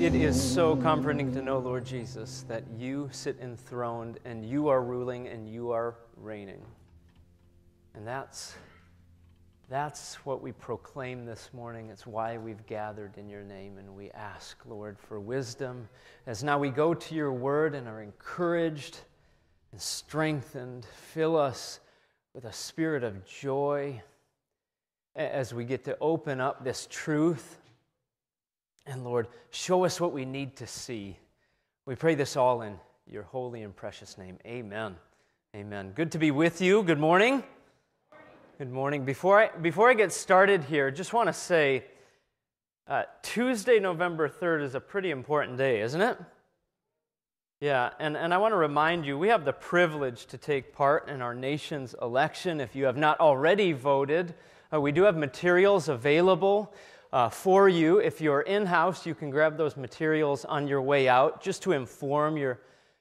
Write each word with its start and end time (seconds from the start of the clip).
It 0.00 0.14
is 0.14 0.40
so 0.40 0.76
comforting 0.76 1.34
to 1.34 1.42
know, 1.42 1.58
Lord 1.58 1.84
Jesus, 1.84 2.44
that 2.46 2.62
you 2.78 3.08
sit 3.10 3.36
enthroned 3.40 4.20
and 4.24 4.44
you 4.44 4.68
are 4.68 4.80
ruling 4.80 5.26
and 5.26 5.48
you 5.48 5.72
are 5.72 5.96
reigning. 6.16 6.62
And 7.96 8.06
that's, 8.06 8.54
that's 9.68 10.14
what 10.24 10.40
we 10.40 10.52
proclaim 10.52 11.26
this 11.26 11.50
morning. 11.52 11.90
It's 11.90 12.06
why 12.06 12.38
we've 12.38 12.64
gathered 12.66 13.18
in 13.18 13.28
your 13.28 13.42
name. 13.42 13.78
And 13.78 13.96
we 13.96 14.12
ask, 14.12 14.56
Lord, 14.66 14.96
for 15.00 15.18
wisdom 15.18 15.88
as 16.28 16.44
now 16.44 16.60
we 16.60 16.70
go 16.70 16.94
to 16.94 17.14
your 17.16 17.32
word 17.32 17.74
and 17.74 17.88
are 17.88 18.00
encouraged 18.00 19.00
and 19.72 19.80
strengthened. 19.80 20.86
Fill 21.12 21.36
us 21.36 21.80
with 22.34 22.44
a 22.44 22.52
spirit 22.52 23.02
of 23.02 23.26
joy 23.26 24.00
as 25.16 25.52
we 25.52 25.64
get 25.64 25.82
to 25.86 25.98
open 26.00 26.40
up 26.40 26.62
this 26.62 26.86
truth 26.88 27.57
and 28.88 29.04
Lord, 29.04 29.28
show 29.50 29.84
us 29.84 30.00
what 30.00 30.12
we 30.12 30.24
need 30.24 30.56
to 30.56 30.66
see. 30.66 31.18
We 31.84 31.94
pray 31.94 32.14
this 32.14 32.36
all 32.36 32.62
in 32.62 32.78
your 33.06 33.22
holy 33.22 33.62
and 33.62 33.76
precious 33.76 34.16
name. 34.16 34.38
Amen. 34.46 34.96
Amen. 35.54 35.92
Good 35.94 36.12
to 36.12 36.18
be 36.18 36.30
with 36.30 36.60
you. 36.60 36.82
Good 36.82 36.98
morning. 36.98 37.42
Good 38.56 38.72
morning. 38.72 39.04
Before 39.04 39.38
I, 39.38 39.50
before 39.58 39.90
I 39.90 39.94
get 39.94 40.10
started 40.10 40.64
here, 40.64 40.90
just 40.90 41.12
want 41.12 41.28
to 41.28 41.32
say 41.34 41.84
uh, 42.86 43.02
Tuesday, 43.22 43.78
November 43.78 44.28
3rd 44.28 44.62
is 44.62 44.74
a 44.74 44.80
pretty 44.80 45.10
important 45.10 45.58
day, 45.58 45.82
isn't 45.82 46.00
it? 46.00 46.18
Yeah, 47.60 47.90
and, 47.98 48.16
and 48.16 48.32
I 48.32 48.38
want 48.38 48.52
to 48.52 48.56
remind 48.56 49.04
you 49.04 49.18
we 49.18 49.28
have 49.28 49.44
the 49.44 49.52
privilege 49.52 50.26
to 50.26 50.38
take 50.38 50.72
part 50.72 51.08
in 51.08 51.20
our 51.20 51.34
nation's 51.34 51.94
election. 52.00 52.60
If 52.60 52.74
you 52.74 52.84
have 52.86 52.96
not 52.96 53.20
already 53.20 53.72
voted, 53.72 54.34
uh, 54.72 54.80
we 54.80 54.92
do 54.92 55.02
have 55.02 55.16
materials 55.16 55.88
available 55.88 56.72
uh, 57.12 57.28
for 57.28 57.68
you. 57.68 57.98
If 57.98 58.20
you're 58.20 58.42
in 58.42 58.66
house, 58.66 59.06
you 59.06 59.14
can 59.14 59.30
grab 59.30 59.56
those 59.56 59.76
materials 59.76 60.44
on 60.44 60.68
your 60.68 60.82
way 60.82 61.08
out 61.08 61.42
just 61.42 61.62
to 61.62 61.72
inform 61.72 62.36
your, 62.36 62.60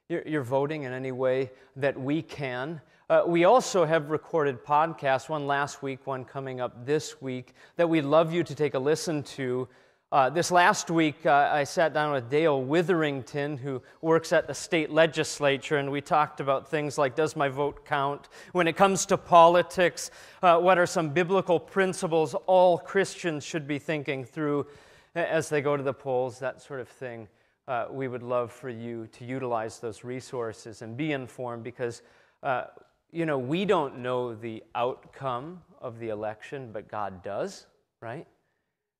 your, 0.09 0.27
your 0.27 0.43
voting 0.43 0.83
in 0.83 0.93
any 0.93 1.11
way 1.11 1.51
that 1.75 1.99
we 1.99 2.21
can. 2.21 2.81
Uh, 3.09 3.23
we 3.25 3.45
also 3.45 3.85
have 3.85 4.09
recorded 4.09 4.63
podcasts, 4.65 5.29
one 5.29 5.47
last 5.47 5.81
week, 5.81 6.05
one 6.05 6.25
coming 6.25 6.59
up 6.59 6.85
this 6.85 7.21
week, 7.21 7.53
that 7.77 7.87
we'd 7.87 8.03
love 8.03 8.33
you 8.33 8.43
to 8.43 8.53
take 8.53 8.73
a 8.73 8.79
listen 8.79 9.23
to. 9.23 9.67
Uh, 10.09 10.29
this 10.29 10.51
last 10.51 10.89
week, 10.89 11.25
uh, 11.25 11.49
I 11.51 11.65
sat 11.65 11.93
down 11.93 12.13
with 12.13 12.29
Dale 12.29 12.63
Witherington, 12.63 13.57
who 13.57 13.81
works 13.99 14.31
at 14.31 14.47
the 14.47 14.53
state 14.53 14.89
legislature, 14.89 15.75
and 15.75 15.91
we 15.91 15.99
talked 15.99 16.39
about 16.39 16.65
things 16.65 16.97
like 16.97 17.13
Does 17.13 17.35
my 17.35 17.49
vote 17.49 17.83
count? 17.83 18.29
When 18.53 18.69
it 18.69 18.77
comes 18.77 19.05
to 19.07 19.17
politics, 19.17 20.09
uh, 20.41 20.59
what 20.59 20.77
are 20.77 20.85
some 20.85 21.09
biblical 21.09 21.59
principles 21.59 22.35
all 22.45 22.77
Christians 22.77 23.43
should 23.43 23.67
be 23.67 23.79
thinking 23.79 24.23
through 24.23 24.67
as 25.13 25.49
they 25.49 25.61
go 25.61 25.75
to 25.75 25.83
the 25.83 25.93
polls, 25.93 26.39
that 26.39 26.61
sort 26.61 26.79
of 26.79 26.87
thing. 26.87 27.27
Uh, 27.67 27.87
we 27.91 28.07
would 28.07 28.23
love 28.23 28.53
for 28.53 28.69
you 28.69 29.07
to 29.07 29.25
utilize 29.25 29.79
those 29.79 30.05
resources 30.05 30.83
and 30.83 30.95
be 30.95 31.11
informed 31.11 31.65
because, 31.65 32.01
uh, 32.43 32.63
you 33.11 33.25
know, 33.25 33.37
we 33.37 33.65
don't 33.65 33.97
know 33.97 34.33
the 34.33 34.63
outcome 34.73 35.61
of 35.81 35.99
the 35.99 36.07
election, 36.07 36.69
but 36.71 36.87
God 36.87 37.21
does, 37.23 37.65
right? 37.99 38.25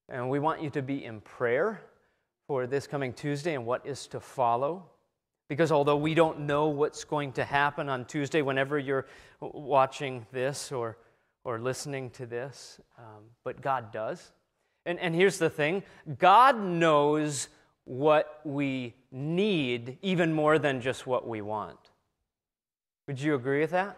And 0.09 0.29
we 0.29 0.39
want 0.39 0.61
you 0.61 0.69
to 0.71 0.81
be 0.81 1.03
in 1.03 1.21
prayer 1.21 1.81
for 2.47 2.65
this 2.65 2.87
coming 2.87 3.13
Tuesday 3.13 3.55
and 3.55 3.65
what 3.65 3.85
is 3.85 4.07
to 4.07 4.19
follow. 4.19 4.85
Because 5.49 5.71
although 5.71 5.97
we 5.97 6.13
don't 6.13 6.41
know 6.41 6.67
what's 6.67 7.03
going 7.03 7.31
to 7.33 7.43
happen 7.43 7.89
on 7.89 8.05
Tuesday, 8.05 8.41
whenever 8.41 8.77
you're 8.77 9.07
watching 9.41 10.25
this 10.31 10.71
or, 10.71 10.97
or 11.43 11.59
listening 11.59 12.09
to 12.11 12.25
this, 12.25 12.79
um, 12.97 13.23
but 13.43 13.61
God 13.61 13.91
does. 13.91 14.31
And, 14.85 14.99
and 14.99 15.13
here's 15.13 15.37
the 15.37 15.49
thing 15.49 15.83
God 16.17 16.59
knows 16.59 17.49
what 17.83 18.41
we 18.43 18.93
need 19.11 19.97
even 20.01 20.33
more 20.33 20.59
than 20.59 20.81
just 20.81 21.07
what 21.07 21.27
we 21.27 21.41
want. 21.41 21.79
Would 23.07 23.19
you 23.19 23.35
agree 23.35 23.61
with 23.61 23.71
that? 23.71 23.97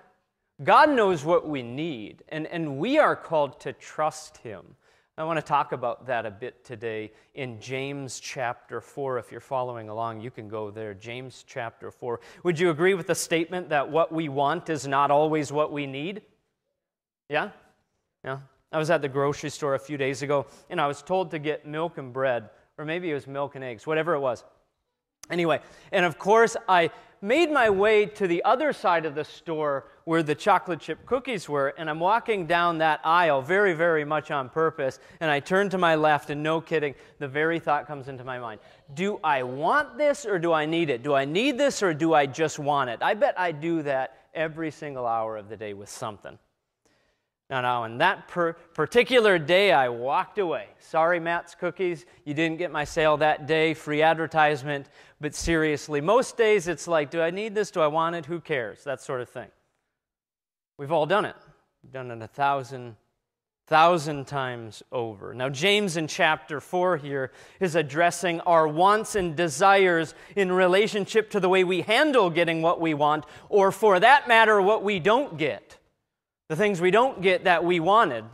God 0.64 0.90
knows 0.90 1.24
what 1.24 1.48
we 1.48 1.64
need, 1.64 2.24
and, 2.30 2.46
and 2.48 2.78
we 2.78 3.00
are 3.00 3.16
called 3.16 3.60
to 3.62 3.74
trust 3.74 4.38
Him. 4.40 4.76
I 5.20 5.24
want 5.24 5.36
to 5.36 5.46
talk 5.46 5.74
about 5.74 6.06
that 6.06 6.26
a 6.26 6.32
bit 6.32 6.64
today 6.64 7.12
in 7.36 7.60
James 7.60 8.22
chapter 8.22 8.80
4. 8.80 9.20
If 9.20 9.34
you're 9.34 9.42
following 9.42 9.90
along, 9.90 10.22
you 10.22 10.32
can 10.32 10.48
go 10.48 10.72
there. 10.72 10.94
James 10.94 11.44
chapter 11.46 11.92
4. 11.92 12.22
Would 12.44 12.58
you 12.58 12.70
agree 12.70 12.94
with 12.94 13.08
the 13.08 13.16
statement 13.16 13.68
that 13.68 13.92
what 13.92 14.14
we 14.14 14.30
want 14.30 14.70
is 14.70 14.88
not 14.88 15.12
always 15.12 15.52
what 15.52 15.74
we 15.74 15.86
need? 15.88 16.22
Yeah? 17.28 17.50
Yeah. 18.24 18.40
I 18.72 18.78
was 18.78 18.90
at 18.90 19.02
the 19.02 19.10
grocery 19.10 19.50
store 19.50 19.76
a 19.76 19.80
few 19.80 19.98
days 19.98 20.22
ago 20.22 20.46
and 20.70 20.80
I 20.80 20.88
was 20.88 21.02
told 21.02 21.32
to 21.32 21.40
get 21.40 21.66
milk 21.66 21.98
and 21.98 22.14
bread, 22.14 22.50
or 22.78 22.86
maybe 22.86 23.12
it 23.12 23.14
was 23.14 23.28
milk 23.28 23.56
and 23.56 23.64
eggs, 23.64 23.86
whatever 23.86 24.14
it 24.14 24.22
was. 24.22 24.46
Anyway, 25.30 25.60
and 25.92 26.06
of 26.06 26.18
course, 26.18 26.56
I 26.70 26.92
made 27.22 27.52
my 27.52 27.70
way 27.70 28.06
to 28.06 28.28
the 28.28 28.44
other 28.44 28.74
side 28.74 29.06
of 29.06 29.16
the 29.16 29.24
store 29.24 29.86
where 30.06 30.24
the 30.24 30.36
chocolate 30.36 30.80
chip 30.80 31.06
cookies 31.06 31.48
were, 31.48 31.70
and 31.78 31.90
I'm 31.90 32.00
walking 32.00 32.48
down 32.48 32.80
that 32.80 33.00
aisle 33.04 33.42
very, 33.42 33.74
very 33.74 34.06
much 34.06 34.32
on 34.32 34.50
purpose, 34.50 35.00
and 35.20 35.30
I 35.30 35.40
turn 35.40 35.70
to 35.70 35.78
my 35.78 35.96
left, 35.96 36.30
and 36.30 36.42
no 36.42 36.62
kidding, 36.62 36.96
the 37.20 37.28
very 37.28 37.60
thought 37.60 37.88
comes 37.88 38.08
into 38.08 38.24
my 38.24 38.40
mind 38.40 38.60
Do 38.94 39.20
I 39.24 39.44
want 39.44 39.98
this 39.98 40.26
or 40.26 40.40
do 40.40 40.54
I 40.54 40.66
need 40.66 40.90
it? 40.90 41.04
Do 41.04 41.14
I 41.14 41.26
need 41.26 41.58
this 41.58 41.84
or 41.84 41.94
do 41.94 42.14
I 42.14 42.26
just 42.26 42.60
want 42.60 42.90
it? 42.90 43.00
I 43.02 43.14
bet 43.14 43.40
I 43.40 43.52
do 43.52 43.84
that 43.84 44.18
every 44.34 44.72
single 44.72 45.06
hour 45.06 45.38
of 45.38 45.50
the 45.50 45.58
day 45.58 45.74
with 45.74 45.90
something. 45.90 46.38
Now, 47.50 47.62
now, 47.62 47.84
on 47.84 47.98
that 47.98 48.28
per- 48.28 48.54
particular 48.54 49.40
day, 49.40 49.72
I 49.72 49.90
walked 49.90 50.38
away. 50.38 50.68
Sorry, 50.78 51.20
Matt's 51.20 51.56
Cookies, 51.56 52.06
you 52.24 52.36
didn't 52.36 52.60
get 52.60 52.72
my 52.72 52.84
sale 52.84 53.18
that 53.18 53.48
day, 53.48 53.74
free 53.74 54.04
advertisement, 54.04 54.88
but 55.20 55.34
seriously, 55.34 56.00
most 56.00 56.38
days 56.38 56.68
it's 56.68 56.88
like, 56.88 57.10
do 57.10 57.22
I 57.22 57.32
need 57.32 57.56
this? 57.56 57.72
Do 57.72 57.82
I 57.82 57.88
want 57.88 58.16
it? 58.16 58.28
Who 58.28 58.40
cares? 58.40 58.84
That 58.84 59.02
sort 59.02 59.22
of 59.22 59.30
thing. 59.30 59.48
We've 60.78 60.92
all 60.92 61.08
done 61.08 61.26
it. 61.26 61.36
We've 61.82 61.92
done 61.92 62.12
it 62.12 62.22
a 62.22 62.28
thousand, 62.28 62.96
thousand 63.66 64.28
times 64.28 64.84
over. 64.92 65.34
Now, 65.34 65.50
James 65.50 65.98
in 65.98 66.06
chapter 66.06 66.62
4 66.62 66.98
here 66.98 67.32
is 67.60 67.74
addressing 67.74 68.42
our 68.42 68.68
wants 68.68 69.16
and 69.16 69.36
desires 69.36 70.14
in 70.36 70.52
relationship 70.52 71.32
to 71.32 71.40
the 71.40 71.50
way 71.50 71.64
we 71.64 71.82
handle 71.82 72.30
getting 72.30 72.62
what 72.62 72.80
we 72.80 72.94
want, 72.94 73.26
or 73.50 73.72
for 73.72 74.00
that 74.00 74.28
matter, 74.28 74.62
what 74.62 74.84
we 74.84 75.00
don't 75.00 75.36
get 75.36 75.79
the 76.50 76.56
things 76.56 76.82
we 76.82 76.92
don't 76.92 77.22
get 77.22 77.44
that 77.44 77.64
we 77.64 77.80
wanted. 77.80 78.26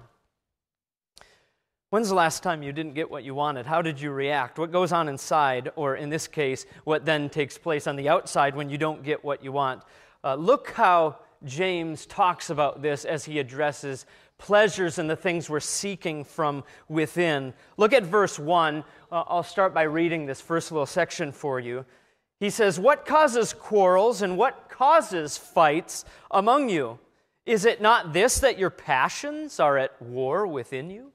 When's 1.89 2.09
the 2.09 2.15
last 2.15 2.43
time 2.43 2.63
you 2.63 2.71
didn't 2.71 2.95
get 2.95 3.11
what 3.11 3.23
you 3.23 3.35
wanted? 3.35 3.65
How 3.65 3.81
did 3.81 3.99
you 4.01 4.11
react? 4.11 4.57
What 4.57 4.71
goes 4.71 4.91
on 4.91 5.07
inside, 5.07 5.71
or 5.75 5.97
in 5.97 6.09
this 6.09 6.27
case, 6.27 6.65
what 6.85 7.05
then 7.05 7.29
takes 7.29 7.57
place 7.57 7.87
on 7.87 7.95
the 7.95 8.09
outside 8.09 8.55
when 8.55 8.69
you 8.69 8.77
don't 8.77 9.03
get 9.03 9.23
what 9.23 9.43
you 9.43 9.51
want? 9.51 9.83
Uh, 10.23 10.35
look 10.35 10.71
how 10.71 11.17
James 11.43 12.05
talks 12.05 12.49
about 12.49 12.81
this 12.81 13.05
as 13.05 13.25
he 13.25 13.37
addresses 13.37 14.05
pleasures 14.37 14.97
and 14.97 15.09
the 15.09 15.15
things 15.15 15.49
we're 15.49 15.59
seeking 15.59 16.23
from 16.23 16.63
within. 16.87 17.53
Look 17.77 17.93
at 17.93 18.03
verse 18.03 18.39
1. 18.39 18.83
Uh, 19.11 19.23
I'll 19.27 19.43
start 19.43 19.73
by 19.73 19.83
reading 19.83 20.25
this 20.25 20.41
first 20.41 20.71
little 20.71 20.85
section 20.85 21.31
for 21.31 21.59
you. 21.59 21.85
He 22.39 22.49
says, 22.49 22.79
What 22.79 23.05
causes 23.05 23.53
quarrels 23.53 24.21
and 24.21 24.37
what 24.37 24.69
causes 24.69 25.37
fights 25.37 26.05
among 26.31 26.69
you? 26.69 26.99
Is 27.45 27.65
it 27.65 27.81
not 27.81 28.13
this 28.13 28.39
that 28.39 28.57
your 28.57 28.69
passions 28.69 29.59
are 29.59 29.77
at 29.77 30.01
war 30.01 30.47
within 30.47 30.89
you? 30.89 31.11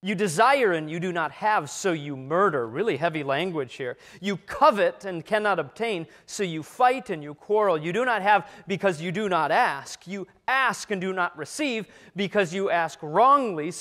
You 0.00 0.14
desire 0.14 0.72
and 0.72 0.88
you 0.88 1.00
do 1.00 1.12
not 1.12 1.32
have, 1.32 1.68
so 1.68 1.90
you 1.90 2.16
murder. 2.16 2.68
Really 2.68 2.96
heavy 2.96 3.24
language 3.24 3.74
here. 3.74 3.96
You 4.20 4.36
covet 4.36 5.04
and 5.04 5.24
cannot 5.24 5.58
obtain, 5.58 6.06
so 6.24 6.44
you 6.44 6.62
fight 6.62 7.10
and 7.10 7.20
you 7.20 7.34
quarrel. 7.34 7.76
You 7.76 7.92
do 7.92 8.04
not 8.04 8.22
have 8.22 8.48
because 8.68 9.00
you 9.02 9.10
do 9.10 9.28
not 9.28 9.50
ask. 9.50 10.06
You 10.06 10.28
ask 10.46 10.92
and 10.92 11.00
do 11.00 11.12
not 11.12 11.36
receive 11.36 11.86
because 12.14 12.54
you 12.54 12.70
ask 12.70 13.00
wrongly 13.02 13.72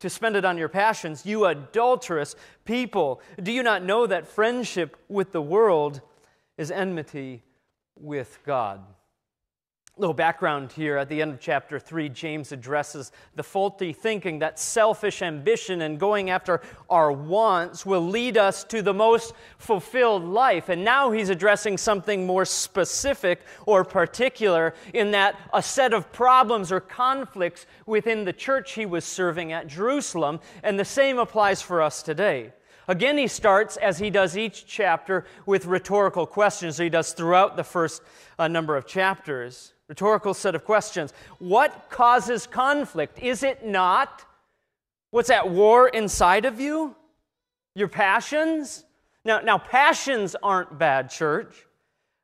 to 0.00 0.10
spend 0.10 0.34
it 0.34 0.44
on 0.44 0.58
your 0.58 0.68
passions. 0.68 1.24
You 1.24 1.44
adulterous 1.44 2.34
people, 2.64 3.20
do 3.40 3.52
you 3.52 3.62
not 3.62 3.84
know 3.84 4.08
that 4.08 4.26
friendship 4.26 4.96
with 5.08 5.30
the 5.30 5.42
world 5.42 6.00
is 6.58 6.72
enmity 6.72 7.44
with 7.94 8.40
God? 8.44 8.82
Little 9.96 10.14
background 10.14 10.72
here 10.72 10.96
at 10.96 11.08
the 11.08 11.20
end 11.20 11.32
of 11.32 11.40
chapter 11.40 11.78
3 11.78 12.08
james 12.08 12.52
addresses 12.52 13.12
the 13.34 13.42
faulty 13.42 13.92
thinking 13.92 14.38
that 14.38 14.58
selfish 14.58 15.20
ambition 15.20 15.82
and 15.82 16.00
going 16.00 16.30
after 16.30 16.62
our 16.88 17.12
wants 17.12 17.84
will 17.84 18.00
lead 18.00 18.38
us 18.38 18.64
to 18.64 18.82
the 18.82 18.94
most 18.94 19.34
fulfilled 19.58 20.24
life 20.24 20.68
and 20.68 20.82
now 20.82 21.10
he's 21.10 21.28
addressing 21.28 21.76
something 21.76 22.26
more 22.26 22.44
specific 22.44 23.42
or 23.66 23.84
particular 23.84 24.74
in 24.94 25.10
that 25.10 25.38
a 25.52 25.62
set 25.62 25.92
of 25.92 26.10
problems 26.12 26.72
or 26.72 26.80
conflicts 26.80 27.66
within 27.84 28.24
the 28.24 28.32
church 28.32 28.72
he 28.72 28.86
was 28.86 29.04
serving 29.04 29.52
at 29.52 29.66
jerusalem 29.66 30.40
and 30.62 30.78
the 30.78 30.84
same 30.84 31.18
applies 31.18 31.60
for 31.60 31.82
us 31.82 32.02
today 32.02 32.52
Again, 32.88 33.18
he 33.18 33.28
starts, 33.28 33.76
as 33.76 34.00
he 34.00 34.10
does 34.10 34.36
each 34.36 34.66
chapter, 34.66 35.24
with 35.46 35.64
rhetorical 35.64 36.26
questions. 36.26 36.76
He 36.76 36.88
does 36.88 37.12
throughout 37.12 37.56
the 37.56 37.62
first 37.62 38.02
uh, 38.36 38.48
number 38.48 38.76
of 38.76 38.84
chapters. 38.84 39.74
Rhetorical 39.90 40.34
set 40.34 40.54
of 40.54 40.64
questions. 40.64 41.12
What 41.40 41.90
causes 41.90 42.46
conflict? 42.46 43.18
Is 43.18 43.42
it 43.42 43.66
not 43.66 44.24
what's 45.10 45.30
at 45.30 45.50
war 45.50 45.88
inside 45.88 46.44
of 46.44 46.60
you? 46.60 46.94
Your 47.74 47.88
passions? 47.88 48.84
Now, 49.24 49.40
now 49.40 49.58
passions 49.58 50.36
aren't 50.44 50.78
bad, 50.78 51.10
church, 51.10 51.66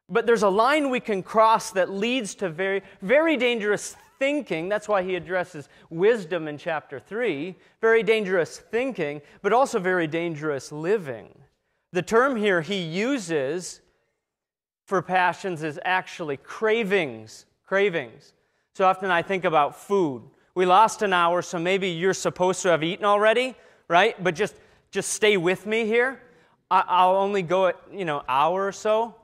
but 0.09 0.27
there's 0.27 0.45
a 0.45 0.49
line 0.49 0.91
we 0.91 1.01
can 1.01 1.25
cross 1.25 1.73
that 1.73 1.91
leads 1.91 2.37
to 2.37 2.49
very, 2.49 2.83
very 3.03 3.37
dangerous 3.37 3.97
thinking. 4.21 4.69
That's 4.69 4.87
why 4.87 5.03
he 5.03 5.17
addresses 5.17 5.69
wisdom 5.91 6.47
in 6.47 6.59
chapter 6.59 7.01
3. 7.01 7.57
Very 7.81 8.05
dangerous 8.05 8.61
thinking, 8.61 9.21
but 9.43 9.53
also 9.53 9.81
very 9.81 10.07
dangerous 10.07 10.71
living. 10.71 11.35
The 11.93 12.03
term 12.03 12.37
here 12.37 12.61
he 12.61 12.81
uses 12.81 13.81
for 14.87 15.03
passions 15.03 15.65
is 15.65 15.81
actually 15.85 16.37
cravings. 16.37 17.45
Cravings. 17.67 18.33
So 18.75 18.87
often 18.87 19.11
I 19.11 19.23
think 19.23 19.45
about 19.45 19.77
food. 19.77 20.23
We 20.55 20.67
lost 20.67 21.03
an 21.03 21.13
hour, 21.13 21.43
so 21.43 21.59
maybe 21.59 21.89
you're 21.89 22.15
supposed 22.15 22.63
to 22.63 22.69
have 22.69 22.83
eaten 22.83 23.05
already, 23.05 23.55
right? 23.89 24.23
But 24.23 24.35
just 24.35 24.55
just 24.91 25.11
stay 25.11 25.37
with 25.37 25.67
me 25.67 25.85
here. 25.85 26.21
I'll 26.71 27.17
only 27.17 27.43
go 27.43 27.67
at 27.67 27.77
you 27.93 28.05
know 28.05 28.23
hour 28.29 28.67
or 28.67 28.73
so, 28.73 29.15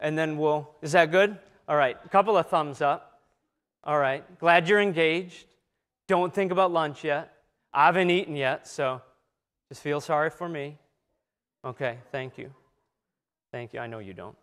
and 0.00 0.18
then 0.18 0.36
we'll. 0.36 0.68
Is 0.82 0.92
that 0.92 1.10
good? 1.10 1.38
All 1.68 1.76
right. 1.76 1.96
A 2.04 2.08
couple 2.08 2.36
of 2.36 2.46
thumbs 2.48 2.80
up. 2.82 3.20
All 3.84 3.98
right. 3.98 4.22
Glad 4.38 4.68
you're 4.68 4.80
engaged. 4.80 5.46
Don't 6.08 6.34
think 6.34 6.52
about 6.52 6.72
lunch 6.72 7.04
yet. 7.04 7.32
I 7.72 7.86
haven't 7.86 8.10
eaten 8.10 8.36
yet, 8.36 8.68
so 8.68 9.00
just 9.68 9.80
feel 9.80 10.00
sorry 10.00 10.30
for 10.30 10.48
me. 10.48 10.76
Okay. 11.64 11.98
Thank 12.10 12.36
you. 12.36 12.52
Thank 13.52 13.72
you. 13.72 13.80
I 13.80 13.86
know 13.86 14.00
you 14.00 14.12
don't. 14.12 14.36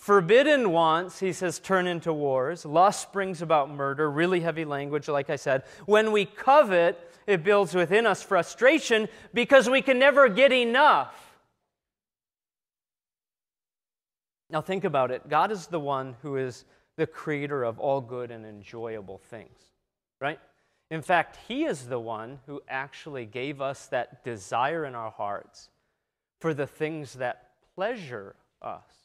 Forbidden 0.00 0.72
wants, 0.72 1.20
he 1.20 1.30
says, 1.30 1.58
turn 1.58 1.86
into 1.86 2.10
wars. 2.10 2.64
Lust 2.64 3.12
brings 3.12 3.42
about 3.42 3.68
murder, 3.68 4.10
really 4.10 4.40
heavy 4.40 4.64
language, 4.64 5.08
like 5.08 5.28
I 5.28 5.36
said. 5.36 5.62
When 5.84 6.10
we 6.10 6.24
covet, 6.24 6.98
it 7.26 7.44
builds 7.44 7.74
within 7.74 8.06
us 8.06 8.22
frustration 8.22 9.10
because 9.34 9.68
we 9.68 9.82
can 9.82 9.98
never 9.98 10.30
get 10.30 10.52
enough. 10.52 11.36
Now, 14.48 14.62
think 14.62 14.84
about 14.84 15.10
it. 15.10 15.28
God 15.28 15.52
is 15.52 15.66
the 15.66 15.78
one 15.78 16.16
who 16.22 16.38
is 16.38 16.64
the 16.96 17.06
creator 17.06 17.62
of 17.62 17.78
all 17.78 18.00
good 18.00 18.30
and 18.30 18.46
enjoyable 18.46 19.18
things, 19.18 19.58
right? 20.18 20.40
In 20.90 21.02
fact, 21.02 21.36
He 21.46 21.64
is 21.64 21.88
the 21.88 22.00
one 22.00 22.40
who 22.46 22.62
actually 22.66 23.26
gave 23.26 23.60
us 23.60 23.86
that 23.88 24.24
desire 24.24 24.86
in 24.86 24.94
our 24.94 25.10
hearts 25.10 25.68
for 26.40 26.54
the 26.54 26.66
things 26.66 27.12
that 27.14 27.50
pleasure 27.74 28.34
us. 28.62 28.99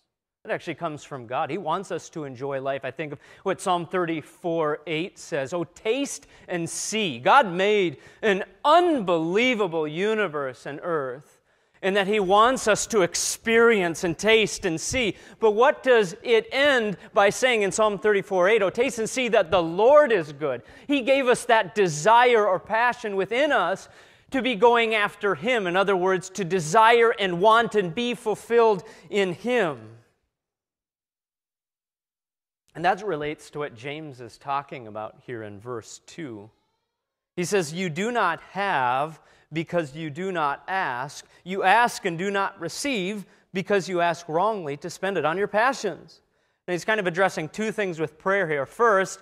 It 0.45 0.51
actually 0.51 0.75
comes 0.75 1.03
from 1.03 1.25
God. 1.25 1.50
He 1.50 1.57
wants 1.57 1.92
us 1.92 2.07
to 2.09 2.24
enjoy 2.24 2.62
life. 2.62 2.86
I 2.86 2.92
think 2.92 3.13
of 3.13 3.19
what 3.42 3.59
Psalm 3.59 3.88
34 3.88 4.81
8 4.86 5.18
says 5.18 5.53
Oh, 5.56 5.63
taste 5.63 6.27
and 6.47 6.69
see. 6.69 7.18
God 7.18 7.51
made 7.51 7.97
an 8.21 8.44
unbelievable 8.63 9.88
universe 9.88 10.68
and 10.68 10.80
earth, 10.83 11.42
and 11.81 11.95
that 11.95 12.06
He 12.06 12.19
wants 12.19 12.68
us 12.68 12.86
to 12.88 13.01
experience 13.01 14.03
and 14.03 14.15
taste 14.15 14.65
and 14.65 14.80
see. 14.80 15.15
But 15.39 15.51
what 15.51 15.81
does 15.81 16.15
it 16.21 16.48
end 16.51 16.98
by 17.15 17.31
saying 17.31 17.63
in 17.63 17.71
Psalm 17.71 17.98
34 17.98 18.50
8? 18.50 18.62
Oh, 18.62 18.69
taste 18.69 19.00
and 19.00 19.09
see 19.09 19.27
that 19.30 19.50
the 19.50 19.63
Lord 19.63 20.12
is 20.12 20.31
good. 20.31 20.62
He 20.86 21.01
gave 21.01 21.25
us 21.25 21.45
that 21.45 21.74
desire 21.74 22.48
or 22.48 22.59
passion 22.59 23.15
within 23.15 23.51
us 23.51 23.89
to 24.30 24.44
be 24.44 24.53
going 24.53 24.94
after 24.94 25.33
Him. 25.33 25.65
In 25.65 25.75
other 25.75 25.95
words, 25.95 26.30
to 26.31 26.45
desire 26.45 27.15
and 27.18 27.41
want 27.41 27.74
and 27.74 27.95
be 27.95 28.13
fulfilled 28.13 28.83
in 29.09 29.33
Him. 29.33 29.95
And 32.75 32.83
that 32.83 33.06
relates 33.06 33.50
to 33.51 33.60
what 33.60 33.75
James 33.75 34.19
is 34.19 34.38
talking 34.38 34.88
about 34.88 35.16
here 35.25 35.44
in 35.44 35.60
verse 35.60 36.01
2. 36.07 36.50
He 37.36 37.45
says, 37.45 37.74
You 37.74 37.89
do 37.89 38.12
not 38.12 38.42
have 38.51 39.19
because 39.54 39.95
you 39.95 40.10
do 40.10 40.31
not 40.31 40.63
ask. 40.68 41.25
You 41.45 41.63
ask 41.63 42.06
and 42.06 42.18
do 42.18 42.30
not 42.30 42.60
receive 42.60 43.25
because 43.54 43.88
you 43.88 44.01
ask 44.01 44.27
wrongly 44.27 44.75
to 44.77 44.89
spend 44.89 45.18
it 45.18 45.25
on 45.25 45.38
your 45.38 45.48
passions. 45.48 46.22
And 46.68 46.74
he's 46.74 46.83
kind 46.83 47.00
of 47.00 47.07
addressing 47.07 47.50
two 47.50 47.72
things 47.72 48.00
with 48.00 48.18
prayer 48.18 48.48
here. 48.48 48.66
First, 48.66 49.19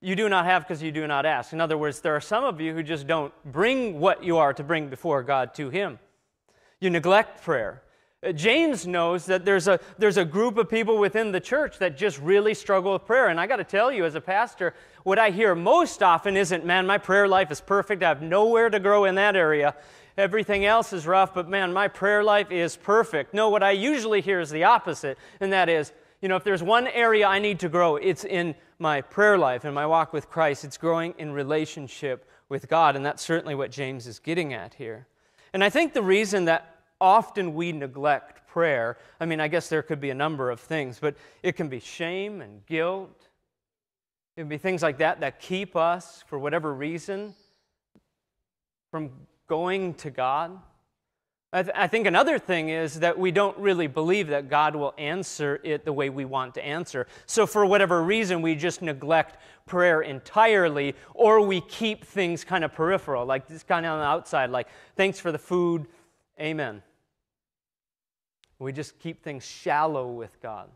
you 0.00 0.14
do 0.14 0.28
not 0.28 0.44
have 0.44 0.62
because 0.62 0.82
you 0.82 0.92
do 0.92 1.06
not 1.06 1.26
ask. 1.26 1.52
In 1.52 1.60
other 1.60 1.78
words, 1.78 2.00
there 2.00 2.14
are 2.14 2.20
some 2.20 2.44
of 2.44 2.60
you 2.60 2.74
who 2.74 2.82
just 2.82 3.06
don't 3.06 3.32
bring 3.50 3.98
what 3.98 4.22
you 4.22 4.36
are 4.36 4.52
to 4.52 4.62
bring 4.62 4.88
before 4.88 5.22
God 5.22 5.54
to 5.54 5.70
Him. 5.70 5.98
You 6.80 6.90
neglect 6.90 7.42
prayer. 7.42 7.82
James 8.34 8.86
knows 8.86 9.26
that 9.26 9.44
there's 9.44 9.66
a, 9.66 9.80
there's 9.98 10.16
a 10.16 10.24
group 10.24 10.56
of 10.56 10.68
people 10.68 10.98
within 10.98 11.32
the 11.32 11.40
church 11.40 11.78
that 11.78 11.96
just 11.96 12.20
really 12.20 12.54
struggle 12.54 12.92
with 12.92 13.04
prayer. 13.04 13.28
And 13.28 13.40
I 13.40 13.48
got 13.48 13.56
to 13.56 13.64
tell 13.64 13.90
you, 13.90 14.04
as 14.04 14.14
a 14.14 14.20
pastor, 14.20 14.74
what 15.02 15.18
I 15.18 15.30
hear 15.30 15.56
most 15.56 16.04
often 16.04 16.36
isn't, 16.36 16.64
man, 16.64 16.86
my 16.86 16.98
prayer 16.98 17.26
life 17.26 17.50
is 17.50 17.60
perfect. 17.60 18.00
I 18.04 18.08
have 18.08 18.22
nowhere 18.22 18.70
to 18.70 18.78
grow 18.78 19.06
in 19.06 19.16
that 19.16 19.34
area. 19.34 19.74
Everything 20.16 20.64
else 20.64 20.92
is 20.92 21.04
rough, 21.04 21.34
but 21.34 21.48
man, 21.48 21.72
my 21.72 21.88
prayer 21.88 22.22
life 22.22 22.52
is 22.52 22.76
perfect. 22.76 23.34
No, 23.34 23.48
what 23.48 23.64
I 23.64 23.72
usually 23.72 24.20
hear 24.20 24.38
is 24.38 24.50
the 24.50 24.64
opposite, 24.64 25.18
and 25.40 25.52
that 25.52 25.68
is, 25.68 25.92
you 26.20 26.28
know, 26.28 26.36
if 26.36 26.44
there's 26.44 26.62
one 26.62 26.86
area 26.86 27.26
I 27.26 27.40
need 27.40 27.58
to 27.60 27.68
grow, 27.68 27.96
it's 27.96 28.24
in 28.24 28.54
my 28.78 29.00
prayer 29.00 29.36
life 29.36 29.64
and 29.64 29.74
my 29.74 29.86
walk 29.86 30.12
with 30.12 30.30
Christ. 30.30 30.64
It's 30.64 30.76
growing 30.76 31.14
in 31.18 31.32
relationship 31.32 32.28
with 32.48 32.68
God, 32.68 32.94
and 32.94 33.04
that's 33.04 33.22
certainly 33.22 33.54
what 33.56 33.72
James 33.72 34.06
is 34.06 34.18
getting 34.20 34.52
at 34.52 34.74
here. 34.74 35.06
And 35.52 35.64
I 35.64 35.70
think 35.70 35.92
the 35.92 36.02
reason 36.02 36.44
that 36.44 36.71
often 37.02 37.52
we 37.52 37.72
neglect 37.72 38.46
prayer. 38.46 38.96
I 39.18 39.26
mean, 39.26 39.40
I 39.40 39.48
guess 39.48 39.68
there 39.68 39.82
could 39.82 40.00
be 40.00 40.10
a 40.10 40.14
number 40.14 40.50
of 40.50 40.60
things, 40.60 40.98
but 41.00 41.16
it 41.42 41.56
can 41.56 41.68
be 41.68 41.80
shame 41.80 42.40
and 42.40 42.64
guilt. 42.64 43.28
It 44.36 44.42
can 44.42 44.48
be 44.48 44.56
things 44.56 44.82
like 44.82 44.98
that 44.98 45.20
that 45.20 45.40
keep 45.40 45.74
us, 45.74 46.24
for 46.28 46.38
whatever 46.38 46.72
reason, 46.72 47.34
from 48.90 49.10
going 49.48 49.94
to 49.94 50.10
God. 50.10 50.58
I, 51.52 51.62
th- 51.62 51.74
I, 51.76 51.86
think 51.86 52.06
another 52.06 52.38
thing 52.38 52.70
is 52.70 53.00
that 53.00 53.18
we 53.18 53.30
don't 53.30 53.58
really 53.58 53.86
believe 53.86 54.28
that 54.28 54.48
God 54.48 54.74
will 54.74 54.94
answer 54.96 55.60
it 55.62 55.84
the 55.84 55.92
way 55.92 56.08
we 56.08 56.24
want 56.24 56.54
to 56.54 56.64
answer. 56.64 57.06
So, 57.26 57.46
for 57.46 57.66
whatever 57.66 58.02
reason, 58.02 58.40
we 58.40 58.54
just 58.54 58.80
neglect 58.80 59.36
prayer 59.66 60.00
entirely, 60.00 60.94
or 61.12 61.44
we 61.46 61.60
keep 61.60 62.06
things 62.06 62.42
kind 62.42 62.64
of 62.64 62.72
peripheral, 62.72 63.26
like 63.26 63.48
this 63.48 63.62
kind 63.64 63.84
of 63.84 63.92
on 63.92 63.98
the 63.98 64.04
outside, 64.06 64.48
like, 64.48 64.68
thanks 64.96 65.20
for 65.20 65.30
the 65.30 65.38
food, 65.38 65.86
amen. 66.40 66.82
We 68.62 68.72
just 68.72 69.00
keep 69.00 69.24
things 69.24 69.44
shallow 69.44 70.06
with 70.06 70.40
God. 70.40 70.70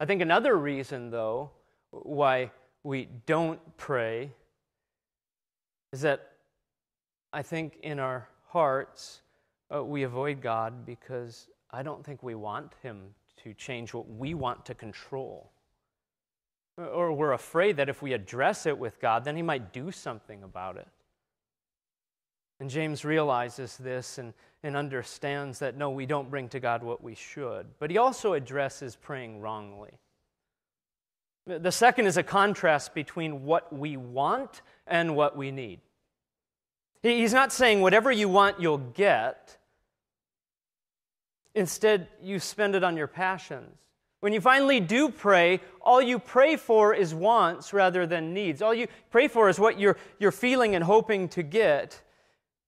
I 0.00 0.06
think 0.06 0.22
another 0.22 0.56
reason, 0.56 1.10
though, 1.10 1.50
why 1.90 2.50
we 2.84 3.08
don't 3.26 3.60
pray 3.76 4.32
is 5.92 6.00
that 6.00 6.32
I 7.30 7.42
think 7.42 7.80
in 7.82 7.98
our 7.98 8.28
hearts 8.46 9.20
uh, 9.74 9.84
we 9.84 10.04
avoid 10.04 10.40
God 10.40 10.86
because 10.86 11.48
I 11.70 11.82
don't 11.82 12.02
think 12.02 12.22
we 12.22 12.34
want 12.34 12.72
Him 12.82 13.14
to 13.44 13.52
change 13.52 13.92
what 13.92 14.08
we 14.08 14.32
want 14.32 14.64
to 14.64 14.74
control. 14.74 15.50
Or 16.78 17.12
we're 17.12 17.32
afraid 17.32 17.76
that 17.76 17.90
if 17.90 18.00
we 18.00 18.14
address 18.14 18.64
it 18.64 18.78
with 18.78 19.00
God, 19.00 19.24
then 19.24 19.36
He 19.36 19.42
might 19.42 19.70
do 19.74 19.90
something 19.90 20.44
about 20.44 20.78
it. 20.78 20.88
And 22.58 22.70
James 22.70 23.04
realizes 23.04 23.76
this 23.76 24.16
and, 24.16 24.32
and 24.62 24.76
understands 24.76 25.60
that 25.60 25.76
no, 25.76 25.90
we 25.90 26.06
don't 26.06 26.30
bring 26.30 26.48
to 26.50 26.60
God 26.60 26.82
what 26.82 27.02
we 27.02 27.14
should. 27.14 27.66
But 27.78 27.90
he 27.90 27.98
also 27.98 28.32
addresses 28.32 28.96
praying 28.96 29.40
wrongly. 29.40 29.92
The 31.46 31.72
second 31.72 32.06
is 32.06 32.16
a 32.16 32.22
contrast 32.22 32.94
between 32.94 33.44
what 33.44 33.72
we 33.72 33.96
want 33.96 34.60
and 34.86 35.16
what 35.16 35.36
we 35.36 35.50
need. 35.50 35.80
He's 37.02 37.32
not 37.32 37.52
saying 37.52 37.80
whatever 37.80 38.10
you 38.12 38.28
want, 38.28 38.60
you'll 38.60 38.78
get. 38.78 39.56
Instead, 41.54 42.08
you 42.22 42.38
spend 42.38 42.74
it 42.74 42.84
on 42.84 42.96
your 42.96 43.06
passions. 43.06 43.74
When 44.20 44.32
you 44.32 44.40
finally 44.40 44.80
do 44.80 45.10
pray, 45.10 45.60
all 45.80 46.02
you 46.02 46.18
pray 46.18 46.56
for 46.56 46.92
is 46.92 47.14
wants 47.14 47.72
rather 47.72 48.06
than 48.06 48.34
needs. 48.34 48.62
All 48.62 48.74
you 48.74 48.88
pray 49.10 49.28
for 49.28 49.48
is 49.48 49.60
what 49.60 49.78
you're, 49.78 49.96
you're 50.18 50.32
feeling 50.32 50.74
and 50.74 50.82
hoping 50.82 51.28
to 51.30 51.42
get. 51.42 52.02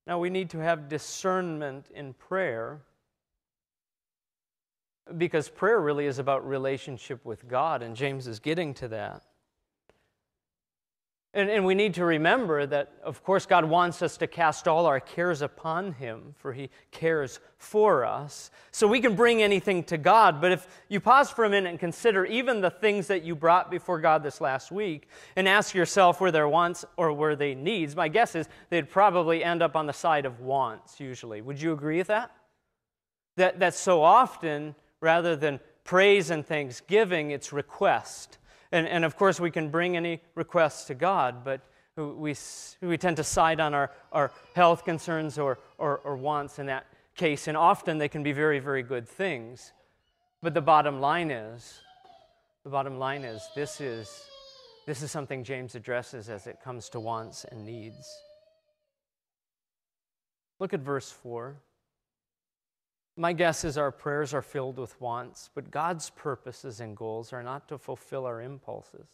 Now, 0.07 0.19
we 0.19 0.31
need 0.31 0.51
to 0.51 0.59
have 0.59 0.89
discernment 0.89 1.91
in 1.95 2.15
prayer 2.15 2.81
because 5.17 5.49
prayer 5.49 5.81
really 5.81 6.07
is 6.07 6.19
about 6.19 6.47
relationship 6.47 7.25
with 7.25 7.49
God, 7.49 7.83
and 7.83 7.97
James 7.97 8.27
is 8.27 8.39
getting 8.39 8.75
to 8.75 8.89
that. 8.89 9.25
And, 11.33 11.49
and 11.49 11.65
we 11.65 11.77
need 11.77 11.95
to 11.95 12.05
remember 12.05 12.67
that, 12.67 12.93
of 13.05 13.23
course, 13.23 13.47
God 13.47 13.65
wants 13.65 14.03
us 14.03 14.17
to 14.17 14.27
cast 14.27 14.67
all 14.67 14.87
our 14.87 14.99
cares 14.99 15.43
upon 15.43 15.93
Him, 15.93 16.35
for 16.37 16.53
He 16.53 16.71
cares 16.91 17.39
for 17.57 18.05
us. 18.05 18.51
So 18.73 18.89
we 18.89 19.01
can 19.01 19.15
bring 19.15 19.41
anything 19.41 19.85
to 19.85 19.97
God. 19.97 20.41
But 20.41 20.51
if 20.51 20.67
you 20.89 20.99
pause 20.99 21.31
for 21.31 21.45
a 21.45 21.51
minute 21.51 21.71
and 21.71 21.79
consider 21.79 22.25
even 22.25 22.61
the 22.61 22.71
things 22.71 23.07
that 23.07 23.23
you 23.23 23.37
brought 23.37 23.71
before 23.71 24.01
God 24.01 24.25
this 24.25 24.41
last 24.41 24.73
week 24.73 25.09
and 25.37 25.47
ask 25.47 25.73
yourself 25.73 26.21
were 26.21 26.33
there 26.33 26.49
wants 26.49 26.85
or 26.97 27.13
were 27.13 27.37
they 27.37 27.55
needs, 27.55 27.95
my 27.95 28.09
guess 28.09 28.35
is 28.35 28.49
they'd 28.69 28.91
probably 28.91 29.45
end 29.45 29.63
up 29.63 29.77
on 29.77 29.87
the 29.87 29.93
side 29.93 30.27
of 30.27 30.41
wants, 30.41 30.99
usually. 30.99 31.43
Would 31.43 31.63
you 31.63 31.73
agree 31.73 31.99
with 31.99 32.09
that? 32.09 32.33
That, 33.37 33.61
that 33.61 33.75
so 33.75 34.03
often, 34.03 34.75
rather 35.01 35.37
than 35.37 35.61
praise 35.85 36.31
and 36.31 36.45
thanksgiving, 36.45 37.31
it's 37.31 37.53
request. 37.53 38.39
And, 38.73 38.87
and 38.87 39.05
of 39.05 39.17
course, 39.17 39.41
we 39.41 39.51
can 39.51 39.71
bring 39.71 39.97
any 39.97 40.21
requests 40.35 40.85
to 40.87 40.95
God, 40.95 41.45
but 41.45 41.61
we, 41.97 42.35
we 42.81 42.97
tend 42.97 43.17
to 43.17 43.25
side 43.25 43.61
on 43.61 43.75
our, 43.75 43.91
our 44.13 44.33
health 44.55 44.85
concerns 44.85 45.39
or, 45.39 45.59
or, 45.79 45.99
or 45.99 46.17
wants, 46.17 46.59
in 46.59 46.67
that 46.67 46.87
case, 47.17 47.49
and 47.49 47.57
often 47.57 47.99
they 47.99 48.09
can 48.09 48.23
be 48.23 48.33
very, 48.33 48.59
very 48.59 48.83
good 48.83 49.09
things. 49.09 49.73
But 50.43 50.55
the 50.55 50.61
bottom 50.61 51.01
line 51.01 51.31
is, 51.31 51.81
the 52.65 52.71
bottom 52.71 52.99
line 52.99 53.25
is, 53.25 53.43
this 53.55 53.81
is, 53.81 54.25
this 54.87 55.03
is 55.03 55.11
something 55.11 55.45
James 55.45 55.75
addresses 55.75 56.29
as 56.29 56.47
it 56.47 56.59
comes 56.63 56.89
to 56.91 57.01
wants 57.01 57.45
and 57.45 57.65
needs. 57.65 58.19
Look 60.59 60.73
at 60.73 60.81
verse 60.81 61.11
4. 61.11 61.57
My 63.17 63.33
guess 63.33 63.65
is 63.65 63.77
our 63.77 63.91
prayers 63.91 64.33
are 64.33 64.43
filled 64.43 64.79
with 64.79 64.99
wants, 65.01 65.51
but 65.55 65.71
God's 65.71 66.11
purposes 66.11 66.81
and 66.81 66.97
goals 66.97 67.33
are 67.33 67.43
not 67.43 67.69
to 67.69 67.79
fulfill 67.79 68.25
our 68.25 68.41
impulses. 68.41 69.09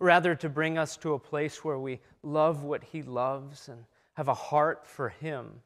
Rather, 0.00 0.34
to 0.36 0.48
bring 0.48 0.78
us 0.78 0.96
to 0.98 1.14
a 1.14 1.18
place 1.18 1.64
where 1.64 1.78
we 1.78 2.00
love 2.22 2.62
what 2.62 2.84
He 2.84 3.02
loves 3.02 3.68
and 3.68 3.84
have 4.14 4.28
a 4.28 4.34
heart 4.34 4.86
for 4.86 5.08
Him. 5.08 5.60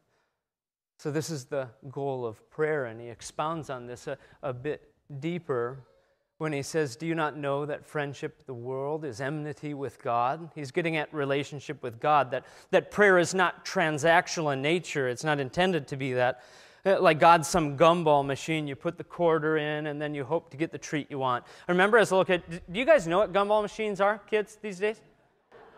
So, 0.98 1.10
this 1.10 1.30
is 1.30 1.46
the 1.46 1.68
goal 1.90 2.24
of 2.24 2.48
prayer, 2.50 2.86
and 2.86 3.00
He 3.00 3.08
expounds 3.08 3.70
on 3.70 3.86
this 3.86 4.06
a, 4.06 4.16
a 4.42 4.52
bit 4.52 4.92
deeper 5.20 5.84
when 6.42 6.52
he 6.52 6.60
says, 6.60 6.96
Do 6.96 7.06
you 7.06 7.14
not 7.14 7.36
know 7.36 7.64
that 7.66 7.86
friendship 7.86 8.34
with 8.36 8.46
the 8.48 8.54
world 8.54 9.04
is 9.04 9.20
enmity 9.20 9.74
with 9.74 10.02
God? 10.02 10.50
He's 10.56 10.72
getting 10.72 10.96
at 10.96 11.14
relationship 11.14 11.80
with 11.84 12.00
God, 12.00 12.32
that, 12.32 12.44
that 12.72 12.90
prayer 12.90 13.20
is 13.20 13.32
not 13.32 13.64
transactional 13.64 14.52
in 14.52 14.60
nature. 14.60 15.08
It's 15.08 15.22
not 15.22 15.38
intended 15.38 15.86
to 15.86 15.96
be 15.96 16.14
that. 16.14 16.42
Uh, 16.84 17.00
like 17.00 17.20
God's 17.20 17.46
some 17.46 17.78
gumball 17.78 18.26
machine. 18.26 18.66
You 18.66 18.74
put 18.74 18.98
the 18.98 19.04
quarter 19.04 19.56
in 19.56 19.86
and 19.86 20.02
then 20.02 20.16
you 20.16 20.24
hope 20.24 20.50
to 20.50 20.56
get 20.56 20.72
the 20.72 20.78
treat 20.78 21.08
you 21.12 21.20
want. 21.20 21.44
I 21.68 21.70
remember 21.70 21.96
as 21.96 22.10
a 22.10 22.16
little 22.16 22.24
kid, 22.24 22.42
do 22.72 22.76
you 22.76 22.84
guys 22.84 23.06
know 23.06 23.18
what 23.18 23.32
gumball 23.32 23.62
machines 23.62 24.00
are, 24.00 24.18
kids, 24.28 24.58
these 24.60 24.80
days? 24.80 25.00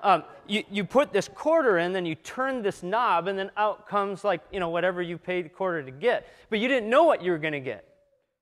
Um, 0.03 0.25
you, 0.47 0.65
you 0.71 0.85
put 0.85 1.13
this 1.13 1.29
quarter 1.29 1.77
in, 1.77 1.93
then 1.93 2.07
you 2.07 2.15
turn 2.15 2.63
this 2.63 2.83
knob, 2.83 3.29
and 3.29 3.39
then 3.39 3.51
out 3.59 3.87
comes 3.87 4.25
like, 4.25 4.41
you 4.51 4.61
know, 4.61 4.71
whatever 4.71 5.03
you 5.03 5.19
paid 5.19 5.45
the 5.45 5.51
quarter 5.51 5.83
to 5.83 5.91
get. 5.91 6.27
But 6.49 6.59
you 6.59 6.69
didn't 6.69 6.89
know 6.89 7.05
what 7.05 7.23
you 7.23 7.33
were 7.33 7.39
going 7.39 7.53
to 7.53 7.61
get. 7.61 7.94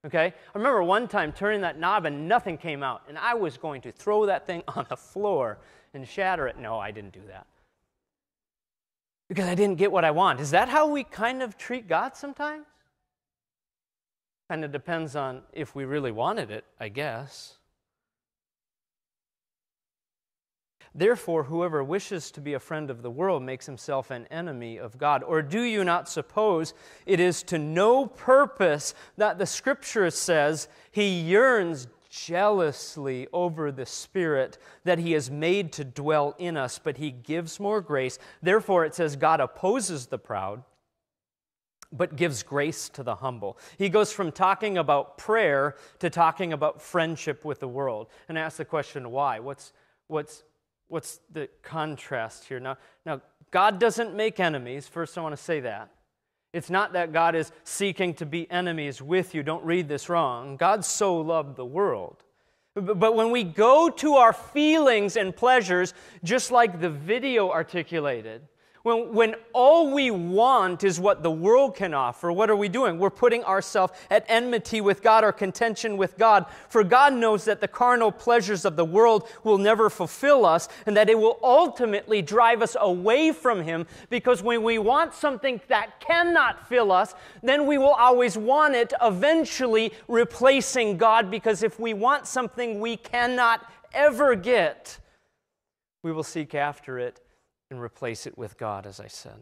Okay? 0.05 0.25
I 0.25 0.57
remember 0.57 0.83
one 0.83 1.07
time 1.07 1.31
turning 1.31 1.61
that 1.61 1.79
knob 1.79 2.05
and 2.05 2.27
nothing 2.27 2.57
came 2.57 2.83
out, 2.83 3.03
and 3.07 3.17
I 3.17 3.33
was 3.33 3.57
going 3.57 3.81
to 3.81 3.91
throw 3.91 4.25
that 4.25 4.45
thing 4.45 4.63
on 4.75 4.85
the 4.89 4.97
floor 4.97 5.59
and 5.93 6.07
shatter 6.07 6.47
it. 6.47 6.57
No, 6.57 6.79
I 6.79 6.91
didn't 6.91 7.13
do 7.13 7.21
that. 7.27 7.47
Because 9.29 9.47
I 9.47 9.55
didn't 9.55 9.77
get 9.77 9.91
what 9.91 10.03
I 10.03 10.11
want. 10.11 10.39
Is 10.39 10.51
that 10.51 10.69
how 10.69 10.87
we 10.87 11.03
kind 11.03 11.41
of 11.41 11.57
treat 11.57 11.87
God 11.87 12.15
sometimes? 12.15 12.65
Kind 14.49 14.65
of 14.65 14.71
depends 14.71 15.15
on 15.15 15.41
if 15.53 15.73
we 15.73 15.85
really 15.85 16.11
wanted 16.11 16.51
it, 16.51 16.65
I 16.79 16.89
guess. 16.89 17.57
Therefore, 20.95 21.43
whoever 21.43 21.83
wishes 21.83 22.29
to 22.31 22.41
be 22.41 22.53
a 22.53 22.59
friend 22.59 22.89
of 22.89 23.01
the 23.01 23.09
world 23.09 23.41
makes 23.41 23.65
himself 23.65 24.11
an 24.11 24.27
enemy 24.27 24.77
of 24.77 24.97
God. 24.97 25.23
Or 25.23 25.41
do 25.41 25.61
you 25.61 25.83
not 25.83 26.07
suppose 26.07 26.73
it 27.05 27.19
is 27.19 27.41
to 27.43 27.57
no 27.57 28.05
purpose 28.05 28.93
that 29.17 29.39
the 29.39 29.45
scripture 29.45 30.11
says 30.11 30.67
he 30.91 31.21
yearns 31.21 31.87
jealously 32.09 33.27
over 33.33 33.71
the 33.71 33.87
Spirit 33.87 34.59
that 34.83 34.99
he 34.99 35.13
has 35.13 35.31
made 35.31 35.71
to 35.73 35.83
dwell 35.83 36.35
in 36.37 36.55
us, 36.55 36.79
but 36.79 36.97
he 36.97 37.09
gives 37.09 37.59
more 37.59 37.81
grace? 37.81 38.19
Therefore, 38.43 38.85
it 38.85 38.93
says 38.93 39.15
God 39.15 39.39
opposes 39.39 40.05
the 40.05 40.19
proud 40.19 40.63
but 41.95 42.15
gives 42.15 42.41
grace 42.41 42.89
to 42.89 43.03
the 43.03 43.15
humble. 43.15 43.57
He 43.77 43.87
goes 43.87 44.11
from 44.11 44.31
talking 44.31 44.79
about 44.79 45.17
prayer 45.17 45.75
to 45.99 46.09
talking 46.09 46.51
about 46.51 46.81
friendship 46.81 47.45
with 47.45 47.59
the 47.59 47.67
world. 47.67 48.07
And 48.27 48.37
I 48.37 48.41
ask 48.41 48.57
the 48.57 48.65
question, 48.65 49.11
why? 49.11 49.39
What's, 49.39 49.73
what's, 50.07 50.43
what's 50.87 51.19
the 51.31 51.49
contrast 51.61 52.45
here? 52.45 52.59
Now, 52.59 52.77
now, 53.05 53.21
God 53.51 53.79
doesn't 53.79 54.15
make 54.15 54.39
enemies. 54.39 54.87
First, 54.87 55.17
I 55.17 55.21
want 55.21 55.35
to 55.35 55.41
say 55.41 55.59
that. 55.59 55.91
It's 56.53 56.69
not 56.69 56.93
that 56.93 57.11
God 57.11 57.35
is 57.35 57.51
seeking 57.63 58.13
to 58.15 58.25
be 58.25 58.49
enemies 58.49 59.01
with 59.01 59.33
you. 59.33 59.43
Don't 59.43 59.63
read 59.63 59.87
this 59.87 60.09
wrong. 60.09 60.55
God 60.55 60.85
so 60.85 61.17
loved 61.17 61.55
the 61.55 61.65
world. 61.65 62.23
But 62.75 63.15
when 63.15 63.31
we 63.31 63.43
go 63.43 63.89
to 63.89 64.15
our 64.15 64.33
feelings 64.33 65.15
and 65.15 65.35
pleasures, 65.35 65.93
just 66.23 66.51
like 66.51 66.79
the 66.79 66.89
video 66.89 67.51
articulated, 67.51 68.41
when, 68.83 69.13
when 69.13 69.35
all 69.53 69.91
we 69.91 70.11
want 70.11 70.83
is 70.83 70.99
what 70.99 71.23
the 71.23 71.31
world 71.31 71.73
can 71.73 71.93
offer, 71.93 72.33
what 72.33 72.49
are 72.49 72.55
we 72.55 72.67
doing? 72.67 72.99
We're 72.99 73.09
putting 73.09 73.41
ourselves 73.45 73.93
at 74.09 74.25
enmity 74.27 74.81
with 74.81 75.01
God 75.01 75.23
or 75.23 75.31
contention 75.31 75.95
with 75.95 76.17
God. 76.17 76.45
For 76.67 76.83
God 76.83 77.13
knows 77.13 77.45
that 77.45 77.61
the 77.61 77.67
carnal 77.69 78.11
pleasures 78.11 78.65
of 78.65 78.75
the 78.75 78.83
world 78.83 79.29
will 79.45 79.57
never 79.57 79.89
fulfill 79.89 80.45
us 80.45 80.67
and 80.85 80.97
that 80.97 81.09
it 81.09 81.17
will 81.17 81.39
ultimately 81.41 82.21
drive 82.21 82.61
us 82.61 82.75
away 82.77 83.31
from 83.31 83.61
Him 83.61 83.87
because 84.09 84.43
when 84.43 84.63
we 84.63 84.77
want 84.77 85.13
something 85.13 85.61
that 85.69 86.01
cannot 86.01 86.67
fill 86.67 86.91
us, 86.91 87.15
then 87.41 87.65
we 87.65 87.77
will 87.77 87.93
always 87.93 88.37
want 88.37 88.75
it, 88.75 88.91
eventually 89.01 89.93
replacing 90.09 90.97
God 90.97 91.31
because 91.31 91.63
if 91.63 91.79
we 91.79 91.93
want 91.93 92.27
something 92.27 92.81
we 92.81 92.97
cannot 92.97 93.65
ever 93.93 94.35
get, 94.35 94.99
we 96.01 96.11
will 96.11 96.23
seek 96.23 96.53
after 96.53 96.99
it 96.99 97.22
and 97.73 97.81
replace 97.81 98.25
it 98.25 98.37
with 98.37 98.57
God, 98.57 98.85
as 98.85 98.99
I 98.99 99.07
said. 99.07 99.41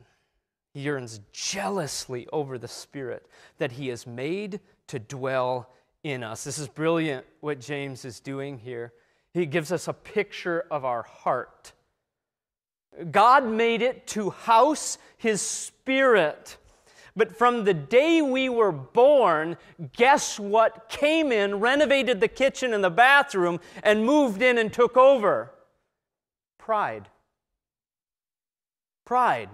He 0.73 0.81
yearns 0.81 1.19
jealously 1.33 2.27
over 2.31 2.57
the 2.57 2.67
Spirit 2.67 3.27
that 3.57 3.73
He 3.73 3.89
has 3.89 4.07
made 4.07 4.61
to 4.87 4.99
dwell 4.99 5.69
in 6.03 6.23
us. 6.23 6.43
This 6.43 6.57
is 6.57 6.67
brilliant 6.67 7.25
what 7.41 7.59
James 7.59 8.05
is 8.05 8.19
doing 8.19 8.57
here. 8.57 8.93
He 9.33 9.45
gives 9.45 9.71
us 9.71 9.87
a 9.87 9.93
picture 9.93 10.65
of 10.71 10.85
our 10.85 11.03
heart. 11.03 11.73
God 13.11 13.45
made 13.45 13.81
it 13.81 14.07
to 14.07 14.29
house 14.29 14.97
His 15.17 15.41
Spirit. 15.41 16.57
But 17.15 17.35
from 17.37 17.65
the 17.65 17.73
day 17.73 18.21
we 18.21 18.47
were 18.47 18.71
born, 18.71 19.57
guess 19.93 20.39
what 20.39 20.87
came 20.87 21.33
in, 21.33 21.59
renovated 21.59 22.21
the 22.21 22.29
kitchen 22.29 22.73
and 22.73 22.81
the 22.81 22.89
bathroom, 22.89 23.59
and 23.83 24.05
moved 24.05 24.41
in 24.41 24.57
and 24.57 24.71
took 24.71 24.95
over? 24.95 25.51
Pride. 26.57 27.09
Pride. 29.11 29.49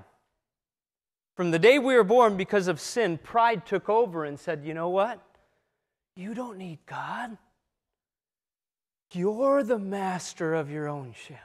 From 1.35 1.49
the 1.49 1.57
day 1.57 1.79
we 1.79 1.95
were 1.95 2.03
born, 2.03 2.37
because 2.37 2.67
of 2.67 2.79
sin, 2.79 3.17
pride 3.17 3.65
took 3.65 3.89
over 3.89 4.23
and 4.23 4.39
said, 4.39 4.63
You 4.63 4.75
know 4.75 4.89
what? 4.89 5.19
You 6.15 6.35
don't 6.35 6.59
need 6.59 6.77
God. 6.85 7.39
You're 9.13 9.63
the 9.63 9.79
master 9.79 10.53
of 10.53 10.69
your 10.69 10.87
own 10.87 11.15
ship. 11.25 11.39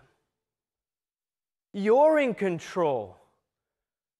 You're 1.72 2.18
in 2.18 2.34
control. 2.34 3.16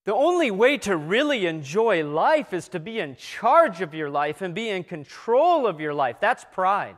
The 0.07 0.15
only 0.15 0.51
way 0.51 0.79
to 0.79 0.97
really 0.97 1.45
enjoy 1.45 2.03
life 2.03 2.55
is 2.55 2.69
to 2.69 2.81
be 2.81 2.99
in 2.99 3.15
charge 3.17 3.83
of 3.83 3.93
your 3.93 4.09
life 4.09 4.41
and 4.41 4.55
be 4.55 4.71
in 4.71 4.85
control 4.85 5.67
of 5.67 5.81
your 5.81 5.93
life. 5.93 6.17
That's 6.19 6.47
pride. 6.51 6.97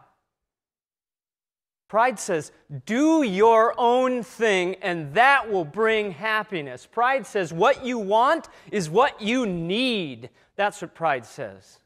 Pride 1.89 2.19
says, 2.19 2.51
do 2.87 3.23
your 3.23 3.75
own 3.79 4.23
thing 4.23 4.77
and 4.77 5.13
that 5.15 5.51
will 5.51 5.65
bring 5.65 6.11
happiness. 6.11 6.87
Pride 6.91 7.27
says, 7.27 7.53
what 7.53 7.85
you 7.85 7.99
want 7.99 8.49
is 8.73 8.89
what 8.89 9.21
you 9.21 9.47
need. 9.47 10.31
That's 10.57 10.81
what 10.81 10.95
pride 10.95 11.27
says. 11.27 11.81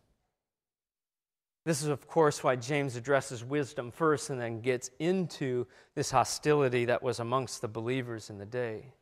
This 1.64 1.82
is, 1.82 1.88
of 1.88 2.06
course, 2.08 2.42
why 2.42 2.56
James 2.56 2.96
addresses 2.96 3.44
wisdom 3.44 3.90
first 3.90 4.30
and 4.30 4.40
then 4.40 4.60
gets 4.60 4.90
into 4.98 5.66
this 5.94 6.10
hostility 6.10 6.86
that 6.86 7.02
was 7.02 7.20
amongst 7.20 7.60
the 7.60 7.68
believers 7.68 8.30
in 8.30 8.38
the 8.38 8.46
day. 8.46 8.94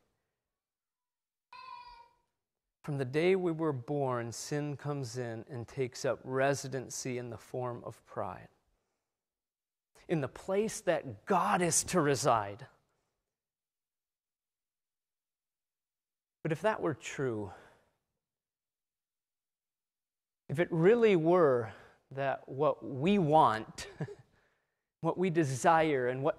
From 2.82 2.98
the 2.98 3.04
day 3.04 3.36
we 3.36 3.52
were 3.52 3.72
born, 3.72 4.32
sin 4.32 4.76
comes 4.76 5.18
in 5.18 5.44
and 5.50 5.68
takes 5.68 6.04
up 6.04 6.18
residency 6.24 7.18
in 7.18 7.30
the 7.30 7.36
form 7.36 7.82
of 7.84 8.04
pride 8.06 8.48
in 10.08 10.20
the 10.20 10.28
place 10.28 10.80
that 10.82 11.26
God 11.26 11.62
is 11.62 11.84
to 11.84 12.00
reside. 12.00 12.66
But 16.42 16.52
if 16.52 16.60
that 16.62 16.80
were 16.80 16.94
true, 16.94 17.50
if 20.48 20.60
it 20.60 20.68
really 20.70 21.16
were 21.16 21.72
that 22.12 22.42
what 22.46 22.88
we 22.88 23.18
want, 23.18 23.88
what 25.00 25.18
we 25.18 25.28
desire, 25.28 26.06
and 26.06 26.22
what 26.22 26.38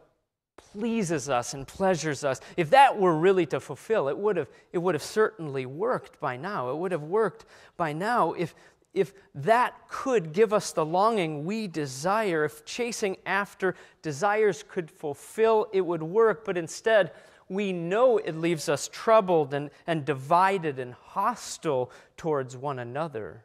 pleases 0.55 1.29
us 1.29 1.53
and 1.53 1.67
pleasures 1.67 2.23
us, 2.23 2.39
if 2.55 2.69
that 2.69 2.97
were 2.97 3.17
really 3.17 3.45
to 3.47 3.59
fulfill, 3.59 4.07
it 4.07 4.17
would 4.17 4.37
have, 4.37 4.47
it 4.71 4.77
would 4.77 4.95
have 4.95 5.03
certainly 5.03 5.65
worked 5.65 6.19
by 6.21 6.37
now. 6.37 6.69
It 6.69 6.77
would 6.77 6.93
have 6.93 7.03
worked 7.03 7.45
by 7.75 7.93
now 7.93 8.31
if 8.33 8.55
if 8.93 9.13
that 9.35 9.75
could 9.89 10.33
give 10.33 10.53
us 10.53 10.71
the 10.71 10.85
longing 10.85 11.45
we 11.45 11.67
desire, 11.67 12.45
if 12.45 12.65
chasing 12.65 13.17
after 13.25 13.75
desires 14.01 14.63
could 14.67 14.89
fulfill, 14.89 15.67
it 15.71 15.81
would 15.81 16.01
work. 16.01 16.45
But 16.45 16.57
instead, 16.57 17.11
we 17.49 17.71
know 17.71 18.17
it 18.17 18.35
leaves 18.35 18.67
us 18.67 18.89
troubled 18.91 19.53
and, 19.53 19.69
and 19.85 20.03
divided 20.03 20.79
and 20.79 20.93
hostile 20.93 21.91
towards 22.17 22.57
one 22.57 22.79
another 22.79 23.43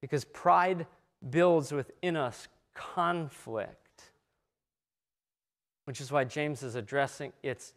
because 0.00 0.24
pride 0.24 0.86
builds 1.30 1.72
within 1.72 2.16
us 2.16 2.48
conflict, 2.74 4.10
which 5.84 6.00
is 6.00 6.12
why 6.12 6.24
James 6.24 6.62
is 6.62 6.74
addressing 6.74 7.32
its 7.42 7.72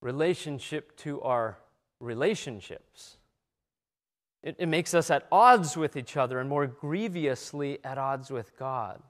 relationship 0.00 0.96
to 0.96 1.20
our 1.22 1.58
relationships 2.00 3.18
It, 4.42 4.56
it 4.58 4.66
makes 4.66 4.94
us 4.94 5.10
at 5.10 5.26
odds 5.30 5.76
with 5.76 5.96
each 5.96 6.16
other 6.16 6.40
and 6.40 6.48
more 6.48 6.66
grievously 6.66 7.78
at 7.84 7.98
odds 7.98 8.30
with 8.30 8.56
God. 8.56 9.02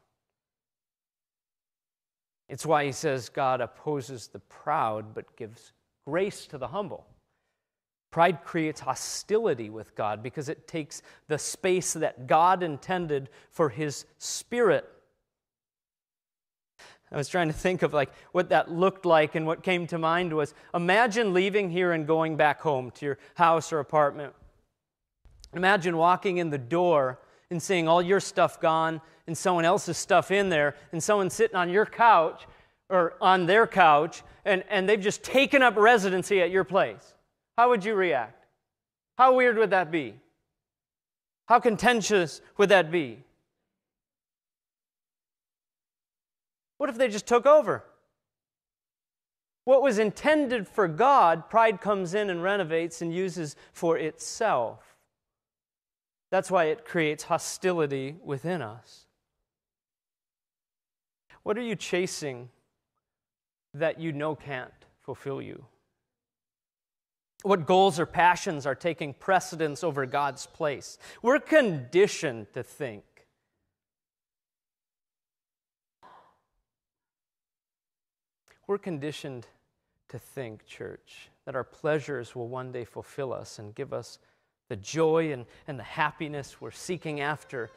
It's 2.49 2.67
why 2.67 2.85
he 2.85 2.93
says 2.93 3.29
God 3.29 3.61
opposes 3.61 4.27
the 4.27 4.41
proud 4.41 5.15
but 5.15 5.37
gives 5.37 5.73
grace 6.05 6.47
to 6.47 6.59
the 6.59 6.69
humble. 6.69 7.07
Pride 8.11 8.43
creates 8.43 8.81
hostility 8.81 9.71
with 9.71 9.95
God 9.95 10.21
because 10.21 10.49
it 10.49 10.67
takes 10.67 11.01
the 11.29 11.39
space 11.39 11.93
that 11.93 12.27
God 12.27 12.65
intended 12.65 13.31
for 13.53 13.69
his 13.69 14.05
spirit. 14.19 14.85
I 17.13 17.17
was 17.17 17.29
trying 17.29 17.49
to 17.49 17.55
think 17.55 17.83
of 17.83 17.93
like 17.93 18.11
what 18.33 18.49
that 18.51 18.71
looked 18.71 19.05
like 19.07 19.37
and 19.37 19.47
what 19.47 19.63
came 19.63 19.87
to 19.89 19.99
mind 19.99 20.33
was 20.33 20.55
imagine 20.75 21.33
leaving 21.33 21.71
here 21.71 21.93
and 21.93 22.07
going 22.07 22.37
back 22.37 22.61
home 22.61 22.91
to 22.93 23.07
your 23.07 23.19
house 23.35 23.73
or 23.73 23.79
apartment. 23.79 24.33
Imagine 25.55 25.97
walking 25.97 26.39
in 26.39 26.51
the 26.51 26.59
door 26.59 27.19
and 27.51 27.63
seeing 27.63 27.89
all 27.89 28.01
your 28.01 28.21
stuff 28.21 28.61
gone 28.61 29.01
and 29.27 29.37
someone 29.37 29.65
else's 29.65 29.97
stuff 29.97 30.31
in 30.31 30.49
there 30.49 30.77
and 30.93 31.03
someone 31.03 31.31
sitting 31.31 31.57
on 31.57 31.71
your 31.71 31.87
couch 31.87 32.47
or 32.89 33.15
on 33.21 33.47
their 33.47 33.67
couch 33.67 34.23
and, 34.45 34.65
and 34.71 34.89
they've 34.89 35.01
just 35.01 35.23
taken 35.23 35.63
up 35.63 35.77
residency 35.77 36.41
at 36.41 36.51
your 36.51 36.65
place. 36.65 37.15
How 37.59 37.69
would 37.69 37.85
you 37.85 37.95
react? 37.95 38.47
How 39.19 39.35
weird 39.35 39.59
would 39.59 39.71
that 39.71 39.91
be? 39.91 40.15
How 41.47 41.59
contentious 41.59 42.41
would 42.57 42.69
that 42.69 42.91
be? 42.91 43.19
What 46.79 46.89
if 46.89 46.97
they 46.97 47.09
just 47.09 47.27
took 47.27 47.45
over? 47.45 47.85
What 49.65 49.83
was 49.83 49.99
intended 49.99 50.67
for 50.67 50.89
God, 50.89 51.51
pride 51.51 51.81
comes 51.81 52.15
in 52.15 52.31
and 52.31 52.43
renovates 52.43 53.03
and 53.03 53.13
uses 53.13 53.57
for 53.73 53.99
itself. 53.99 54.90
That's 56.31 56.51
why 56.51 56.65
it 56.67 56.85
creates 56.85 57.25
hostility 57.25 58.17
within 58.25 58.63
us. 58.63 59.07
What 61.43 61.59
are 61.59 61.63
you 61.63 61.75
chasing 61.75 62.51
that 63.75 64.01
you 64.01 64.13
know 64.13 64.35
can't 64.35 64.73
fulfill 65.01 65.43
you? 65.43 65.65
What 67.43 67.67
goals 67.67 67.99
or 67.99 68.07
passions 68.07 68.67
are 68.67 68.75
taking 68.75 69.15
precedence 69.15 69.83
over 69.83 70.05
God's 70.07 70.47
place? 70.47 70.99
We're 71.23 71.41
conditioned 71.41 72.53
to 72.53 72.63
think. 72.63 73.05
We're 78.67 78.79
conditioned 78.79 79.47
to 80.11 80.19
think, 80.19 80.67
church, 80.67 81.31
that 81.47 81.57
our 81.57 81.65
pleasures 81.65 82.37
will 82.37 82.47
one 82.47 82.71
day 82.71 82.85
fulfill 82.85 83.33
us 83.33 83.59
and 83.59 83.75
give 83.75 83.93
us 83.93 84.19
the 84.71 84.77
joy 84.77 85.33
and, 85.33 85.45
and 85.67 85.79
the 85.79 85.83
happiness 85.83 86.61
we're 86.61 86.71
seeking 86.71 87.21
after. 87.21 87.71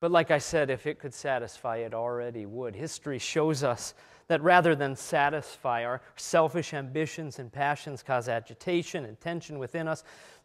But 0.00 0.10
like 0.10 0.32
I 0.32 0.38
said, 0.38 0.68
if 0.68 0.86
it 0.86 0.98
could 0.98 1.14
satisfy, 1.14 1.78
it 1.78 1.94
already 1.94 2.44
would. 2.44 2.74
History 2.74 3.20
shows 3.20 3.62
us 3.62 3.94
that 4.26 4.42
rather 4.42 4.74
than 4.74 4.96
satisfy 4.96 5.84
our 5.84 6.02
selfish 6.16 6.74
ambitions 6.74 7.38
and 7.38 7.50
passions 7.50 8.02
cause 8.02 8.28
agitation 8.28 9.04
and 9.04 9.18
tension 9.20 9.58
within 9.58 9.86
us 9.86 10.02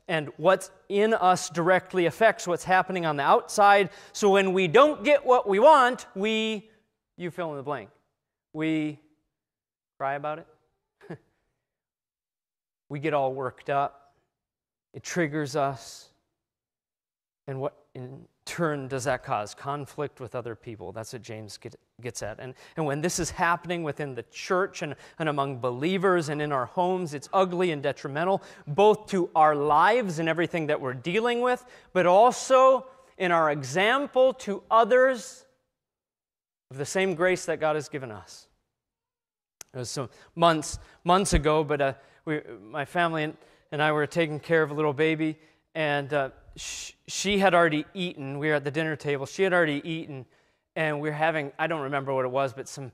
and 0.08 0.30
what's 0.38 0.70
in 0.88 1.16
us 1.16 1.50
directly 1.50 2.06
affects 2.06 2.48
what's 2.48 2.64
happening 2.64 3.06
on 3.06 3.18
the 3.18 3.24
outside 3.24 3.90
so 4.14 4.30
when 4.30 4.54
we 4.54 4.68
don't 4.68 5.04
get 5.04 5.26
what 5.26 5.48
we 5.48 5.60
want 5.60 6.06
we 6.16 6.70
you 7.18 7.30
fill 7.32 7.52
in 7.52 7.58
the 7.58 7.64
blank 7.64 7.90
we 8.54 9.00
cry 9.98 10.16
about 10.16 10.40
it 10.40 10.48
we 12.90 13.00
get 13.00 13.14
all 13.14 13.34
worked 13.34 13.70
up 13.70 14.01
it 14.94 15.04
triggers 15.04 15.56
us 15.56 16.10
and 17.48 17.60
what 17.60 17.86
in 17.96 18.26
turn 18.46 18.88
does 18.88 19.04
that 19.06 19.24
cause 19.24 19.54
conflict 19.54 20.20
with 20.20 20.36
other 20.36 20.56
people 20.56 20.92
that's 20.92 21.14
what 21.14 21.22
james 21.22 21.58
get, 21.58 21.76
gets 22.02 22.22
at. 22.24 22.40
And, 22.40 22.54
and 22.76 22.86
when 22.86 23.02
this 23.02 23.20
is 23.20 23.30
happening 23.30 23.84
within 23.84 24.16
the 24.16 24.24
church 24.24 24.82
and, 24.82 24.96
and 25.20 25.30
among 25.30 25.60
believers 25.60 26.30
and 26.30 26.42
in 26.42 26.52
our 26.52 26.66
homes, 26.66 27.14
it's 27.14 27.30
ugly 27.32 27.72
and 27.72 27.82
detrimental, 27.82 28.42
both 28.68 29.08
to 29.08 29.30
our 29.36 29.56
lives 29.56 30.20
and 30.20 30.28
everything 30.28 30.68
that 30.68 30.82
we're 30.82 30.94
dealing 30.94 31.42
with, 31.42 31.64
but 31.94 32.06
also 32.06 32.86
in 33.18 33.32
our 33.32 33.52
example 33.52 34.34
to 34.34 34.64
others 34.70 35.46
of 36.70 36.78
the 36.78 36.86
same 36.86 37.16
grace 37.16 37.46
that 37.46 37.60
God 37.60 37.76
has 37.76 37.88
given 37.88 38.12
us. 38.12 38.48
It 39.74 39.78
was 39.78 39.90
some 39.90 40.10
months, 40.36 40.80
months 41.04 41.34
ago, 41.34 41.64
but 41.64 41.82
uh, 41.82 41.94
we, 42.26 42.42
my 42.62 42.84
family 42.84 43.24
and, 43.24 43.38
and 43.72 43.82
I 43.82 43.92
were 43.92 44.08
taking 44.08 44.40
care 44.40 44.64
of 44.64 44.72
a 44.72 44.74
little 44.74 44.94
baby, 44.94 45.38
and 45.76 46.14
uh, 46.14 46.30
sh- 46.56 46.92
she 47.08 47.40
had 47.40 47.54
already 47.54 47.86
eaten. 47.94 48.40
We 48.40 48.50
were 48.50 48.56
at 48.56 48.64
the 48.64 48.72
dinner 48.72 48.96
table. 48.96 49.26
She 49.26 49.44
had 49.44 49.54
already 49.54 49.82
eaten 49.84 50.26
and 50.76 51.00
we 51.02 51.10
are 51.10 51.14
having 51.14 51.52
i 51.60 51.68
don't 51.68 51.82
remember 51.82 52.14
what 52.14 52.26
it 52.26 52.32
was 52.32 52.54
but 52.54 52.68
some 52.68 52.92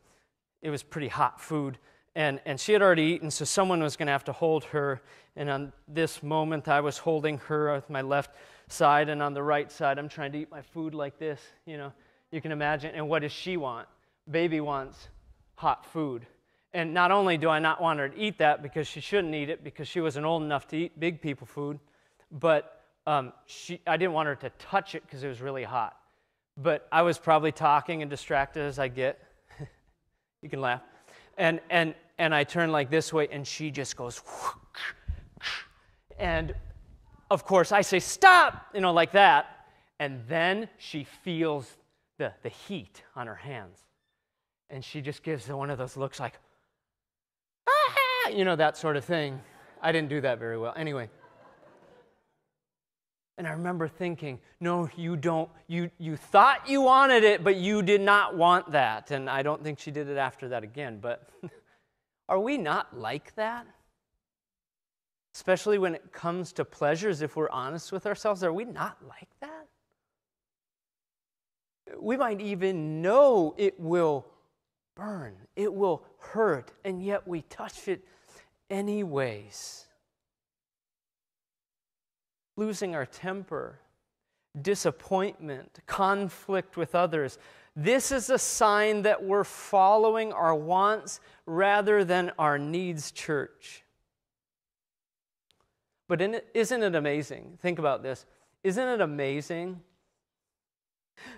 it 0.62 0.70
was 0.70 0.84
pretty 0.84 1.08
hot 1.08 1.40
food 1.40 1.78
and 2.16 2.40
and 2.46 2.60
she 2.60 2.74
had 2.74 2.82
already 2.82 3.04
eaten 3.04 3.30
so 3.30 3.46
someone 3.46 3.82
was 3.82 3.96
going 3.96 4.08
to 4.08 4.12
have 4.12 4.24
to 4.24 4.32
hold 4.32 4.64
her 4.66 5.02
and 5.36 5.50
on 5.50 5.74
this 5.88 6.24
moment 6.24 6.68
i 6.68 6.80
was 6.80 6.98
holding 6.98 7.38
her 7.40 7.74
with 7.74 7.90
my 7.90 8.02
left 8.02 8.32
side 8.68 9.10
and 9.10 9.22
on 9.22 9.34
the 9.34 9.44
right 9.44 9.72
side 9.72 9.98
i'm 9.98 10.10
trying 10.10 10.32
to 10.32 10.40
eat 10.40 10.52
my 10.52 10.62
food 10.62 10.94
like 10.94 11.18
this 11.20 11.40
you 11.66 11.78
know 11.78 11.92
you 12.32 12.42
can 12.42 12.52
imagine 12.52 12.94
and 12.96 13.08
what 13.08 13.22
does 13.22 13.32
she 13.32 13.58
want 13.58 13.88
baby 14.30 14.60
wants 14.60 15.10
hot 15.56 15.86
food 15.86 16.26
and 16.74 16.94
not 16.94 17.12
only 17.12 17.38
do 17.38 17.50
i 17.50 17.60
not 17.60 17.82
want 17.82 18.00
her 18.00 18.10
to 18.10 18.18
eat 18.18 18.38
that 18.38 18.62
because 18.62 18.88
she 18.88 19.00
shouldn't 19.00 19.34
eat 19.34 19.50
it 19.50 19.64
because 19.64 19.88
she 19.88 20.02
wasn't 20.02 20.26
old 20.26 20.44
enough 20.44 20.68
to 20.68 20.78
eat 20.78 21.00
big 21.00 21.22
people 21.22 21.48
food 21.48 21.80
but 22.32 22.84
um, 23.06 23.32
she, 23.46 23.80
i 23.88 23.96
didn't 23.98 24.14
want 24.14 24.28
her 24.28 24.36
to 24.36 24.50
touch 24.60 24.96
it 24.96 25.04
because 25.04 25.24
it 25.24 25.28
was 25.28 25.42
really 25.42 25.64
hot 25.64 25.98
but 26.58 26.88
I 26.92 27.04
was 27.04 27.20
probably 27.20 27.52
talking 27.52 28.02
and 28.02 28.10
distracted 28.10 28.62
as 28.62 28.80
I 28.80 28.88
get. 28.88 29.22
you 30.42 30.50
can 30.50 30.60
laugh. 30.60 30.82
And, 31.38 31.62
and, 31.70 31.94
and 32.18 32.34
I 32.34 32.44
turn 32.44 32.72
like 32.72 32.90
this 32.90 33.14
way, 33.14 33.28
and 33.32 33.48
she 33.48 33.70
just 33.70 33.96
goes, 33.96 34.22
and 36.20 36.56
of 37.30 37.46
course, 37.46 37.72
I 37.72 37.82
say, 37.82 38.00
stop, 38.00 38.66
you 38.74 38.82
know, 38.82 38.92
like 38.92 39.12
that. 39.12 39.68
And 40.00 40.22
then 40.28 40.68
she 40.78 41.04
feels 41.04 41.72
the, 42.18 42.34
the 42.42 42.50
heat 42.50 43.04
on 43.16 43.28
her 43.28 43.36
hands. 43.36 43.78
And 44.70 44.84
she 44.84 45.02
just 45.02 45.22
gives 45.24 45.48
one 45.48 45.70
of 45.70 45.78
those 45.78 45.96
looks 45.96 46.20
like, 46.20 46.34
you 48.36 48.46
know, 48.46 48.56
that 48.56 48.78
sort 48.78 48.98
of 48.98 49.06
thing. 49.06 49.42
I 49.82 49.92
didn't 49.92 50.10
do 50.10 50.22
that 50.22 50.40
very 50.40 50.58
well. 50.58 50.74
Anyway. 50.76 51.10
And 53.38 53.46
I 53.46 53.52
remember 53.52 53.88
thinking, 53.88 54.40
no, 54.60 54.90
you 54.96 55.16
don't. 55.16 55.50
You, 55.68 55.92
you 56.00 56.16
thought 56.16 56.68
you 56.68 56.82
wanted 56.82 57.24
it, 57.24 57.44
but 57.44 57.56
you 57.58 57.84
did 57.84 58.02
not 58.02 58.36
want 58.36 58.72
that. 58.72 59.12
And 59.12 59.30
I 59.30 59.44
don't 59.44 59.64
think 59.64 59.78
she 59.80 59.92
did 59.92 60.10
it 60.10 60.18
after 60.18 60.50
that 60.50 60.64
again. 60.64 60.98
But 61.00 61.30
are 62.30 62.40
we 62.40 62.58
not 62.58 62.98
like 62.98 63.36
that? 63.36 63.68
Especially 65.36 65.78
when 65.78 65.94
it 65.94 66.12
comes 66.12 66.52
to 66.54 66.66
pleasures, 66.66 67.22
if 67.22 67.36
we're 67.36 67.52
honest 67.52 67.92
with 67.92 68.08
ourselves, 68.08 68.44
are 68.44 68.52
we 68.52 68.66
not 68.66 68.98
like 69.08 69.30
that? 69.42 69.68
We 72.00 72.18
might 72.18 72.42
even 72.42 73.04
know 73.04 73.54
it 73.56 73.80
will 73.80 74.26
burn, 74.96 75.36
it 75.56 75.72
will 75.72 76.04
hurt, 76.18 76.72
and 76.84 77.04
yet 77.04 77.28
we 77.28 77.44
touch 77.44 77.88
it 77.88 78.04
anyways 78.70 79.88
losing 82.58 82.96
our 82.96 83.06
temper, 83.06 83.80
disappointment, 84.60 85.80
conflict 85.86 86.76
with 86.76 86.96
others. 86.96 87.38
This 87.76 88.12
is 88.12 88.32
a 88.32 88.40
sign 88.40 89.04
that 89.04 89.24
we're 89.24 89.44
following 89.44 90.34
our 90.34 90.56
wants 90.56 91.20
rather 91.46 92.04
than 92.04 92.32
our 92.40 92.58
needs, 92.58 93.12
church. 93.12 93.84
But 96.08 96.22
isn't 96.56 96.84
it 96.84 96.96
amazing? 96.96 97.60
Think 97.62 97.78
about 97.78 98.02
this. 98.02 98.26
Isn't 98.64 98.88
it 98.88 99.02
amazing 99.02 99.82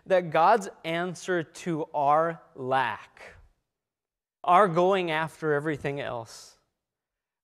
that 0.06 0.30
God's 0.30 0.70
answer 0.86 1.44
to 1.44 1.86
our 1.94 2.42
lack, 2.56 3.36
our 4.44 4.70
going 4.70 5.12
after 5.12 5.54
everything 5.54 6.00
else, 6.00 6.56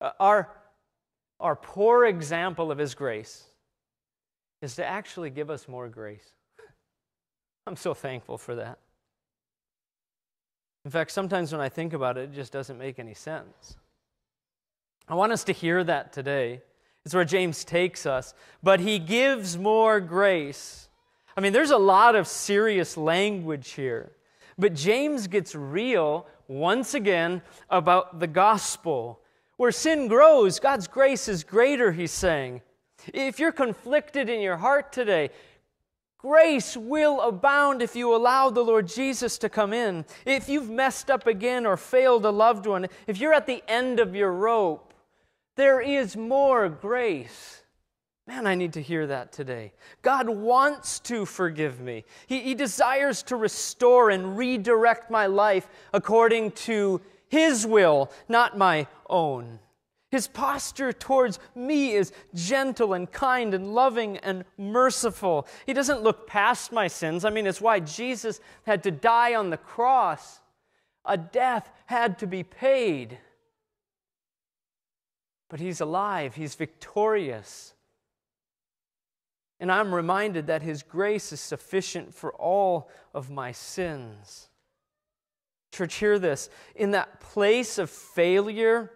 Uh, 0.01 0.11
our, 0.19 0.49
our 1.39 1.55
poor 1.55 2.05
example 2.05 2.71
of 2.71 2.77
His 2.77 2.95
grace, 2.95 3.45
is 4.61 4.75
to 4.75 4.85
actually 4.85 5.29
give 5.29 5.49
us 5.49 5.67
more 5.67 5.87
grace. 5.87 6.33
I'm 7.67 7.75
so 7.75 7.93
thankful 7.93 8.37
for 8.37 8.55
that. 8.55 8.79
In 10.85 10.91
fact, 10.91 11.11
sometimes 11.11 11.51
when 11.51 11.61
I 11.61 11.69
think 11.69 11.93
about 11.93 12.17
it, 12.17 12.29
it 12.29 12.33
just 12.33 12.51
doesn't 12.51 12.77
make 12.77 12.99
any 12.99 13.13
sense. 13.13 13.75
I 15.07 15.15
want 15.15 15.31
us 15.31 15.43
to 15.45 15.51
hear 15.51 15.83
that 15.83 16.13
today. 16.13 16.61
It's 17.05 17.13
where 17.13 17.25
James 17.25 17.63
takes 17.63 18.05
us. 18.05 18.33
But 18.63 18.79
he 18.79 18.99
gives 18.99 19.57
more 19.57 19.99
grace. 19.99 20.89
I 21.37 21.41
mean, 21.41 21.53
there's 21.53 21.71
a 21.71 21.77
lot 21.77 22.15
of 22.15 22.27
serious 22.27 22.97
language 22.97 23.71
here. 23.71 24.11
But 24.57 24.73
James 24.73 25.27
gets 25.27 25.53
real 25.53 26.27
once 26.47 26.93
again 26.93 27.41
about 27.69 28.19
the 28.19 28.27
gospel. 28.27 29.19
Where 29.57 29.71
sin 29.71 30.07
grows, 30.07 30.59
God's 30.59 30.87
grace 30.87 31.27
is 31.27 31.43
greater, 31.43 31.91
he's 31.91 32.11
saying. 32.11 32.61
If 33.13 33.39
you're 33.39 33.51
conflicted 33.51 34.29
in 34.29 34.41
your 34.41 34.57
heart 34.57 34.91
today, 34.91 35.29
grace 36.17 36.75
will 36.75 37.21
abound 37.21 37.81
if 37.81 37.95
you 37.95 38.13
allow 38.15 38.49
the 38.49 38.63
Lord 38.63 38.87
Jesus 38.87 39.37
to 39.39 39.49
come 39.49 39.73
in. 39.73 40.05
If 40.25 40.49
you've 40.49 40.69
messed 40.69 41.09
up 41.09 41.27
again 41.27 41.65
or 41.65 41.77
failed 41.77 42.25
a 42.25 42.31
loved 42.31 42.65
one, 42.65 42.87
if 43.07 43.19
you're 43.19 43.33
at 43.33 43.47
the 43.47 43.63
end 43.67 43.99
of 43.99 44.15
your 44.15 44.31
rope, 44.31 44.93
there 45.55 45.79
is 45.79 46.17
more 46.17 46.67
grace. 46.67 47.63
Man, 48.27 48.47
I 48.47 48.55
need 48.55 48.73
to 48.73 48.81
hear 48.81 49.05
that 49.07 49.31
today. 49.31 49.71
God 50.01 50.27
wants 50.27 50.99
to 51.01 51.25
forgive 51.25 51.79
me. 51.79 52.05
He, 52.25 52.41
he, 52.41 52.55
desires 52.55 53.21
to 53.23 53.35
restore 53.35 54.09
and 54.09 54.35
redirect 54.35 55.11
my 55.11 55.27
life 55.27 55.67
according 55.93 56.51
to 56.51 57.01
His 57.29 57.67
will, 57.67 58.11
not 58.27 58.57
my 58.57 58.87
own. 59.09 59.59
His 60.11 60.27
posture 60.27 60.93
towards 60.93 61.39
me 61.55 61.91
is 61.91 62.13
gentle 62.33 62.93
and 62.93 63.11
kind 63.11 63.53
and 63.53 63.73
loving 63.73 64.17
and 64.19 64.45
merciful. 64.57 65.47
He 65.65 65.73
doesn't 65.73 66.03
look 66.03 66.25
past 66.25 66.71
my 66.71 66.87
sins. 66.87 67.25
I 67.25 67.31
mean, 67.31 67.47
it's 67.47 67.59
why 67.59 67.81
Jesus 67.81 68.39
had 68.63 68.83
to 68.83 68.91
die 68.91 69.35
on 69.35 69.49
the 69.49 69.57
cross. 69.57 70.39
A 71.03 71.17
death 71.17 71.69
had 71.87 72.19
to 72.19 72.27
be 72.27 72.43
paid. 72.43 73.17
But 75.49 75.59
He's 75.59 75.81
alive, 75.81 76.35
He's 76.35 76.55
victorious. 76.55 77.73
And 79.59 79.71
I'm 79.71 79.93
reminded 79.93 80.47
that 80.47 80.61
His 80.61 80.83
grace 80.83 81.31
is 81.33 81.41
sufficient 81.41 82.13
for 82.13 82.33
all 82.33 82.89
of 83.13 83.29
my 83.29 83.51
sins. 83.51 84.49
Church, 85.75 85.95
hear 85.95 86.17
this. 86.17 86.49
In 86.75 86.91
that 86.91 87.19
place 87.19 87.77
of 87.77 87.89
failure 87.89 88.91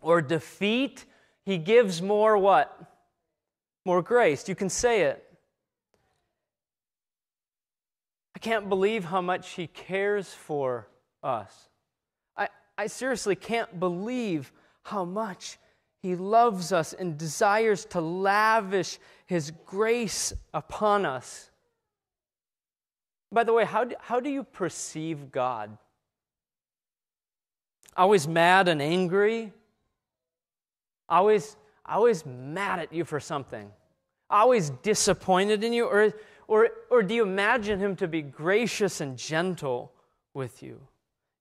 or 0.00 0.20
defeat, 0.20 1.04
He 1.44 1.58
gives 1.58 2.02
more 2.02 2.36
what? 2.36 2.76
More 3.84 4.02
grace. 4.02 4.48
You 4.48 4.54
can 4.54 4.68
say 4.70 5.02
it. 5.02 5.24
I 8.34 8.38
can't 8.38 8.68
believe 8.68 9.04
how 9.04 9.20
much 9.20 9.50
He 9.50 9.66
cares 9.66 10.32
for 10.32 10.88
us. 11.22 11.68
I, 12.36 12.48
I 12.76 12.86
seriously 12.86 13.36
can't 13.36 13.78
believe 13.78 14.52
how 14.82 15.04
much 15.04 15.58
He 16.00 16.16
loves 16.16 16.72
us 16.72 16.92
and 16.92 17.18
desires 17.18 17.84
to 17.86 18.00
lavish 18.00 18.98
his 19.28 19.52
grace 19.66 20.32
upon 20.54 21.04
us. 21.04 21.50
By 23.30 23.44
the 23.44 23.52
way, 23.52 23.66
how 23.66 23.84
do, 23.84 23.94
how 24.00 24.20
do 24.20 24.30
you 24.30 24.42
perceive 24.42 25.30
God? 25.30 25.76
Always 27.98 28.26
mad 28.26 28.68
and 28.68 28.80
angry? 28.80 29.52
Always, 31.08 31.56
always 31.84 32.24
mad 32.24 32.78
at 32.78 32.92
you 32.92 33.04
for 33.04 33.20
something? 33.20 33.70
Always 34.30 34.70
disappointed 34.70 35.64
in 35.64 35.72
you? 35.72 35.84
Or, 35.84 36.14
or, 36.46 36.70
or 36.90 37.02
do 37.02 37.14
you 37.14 37.24
imagine 37.24 37.78
him 37.78 37.96
to 37.96 38.08
be 38.08 38.22
gracious 38.22 39.00
and 39.00 39.18
gentle 39.18 39.92
with 40.32 40.62
you? 40.62 40.80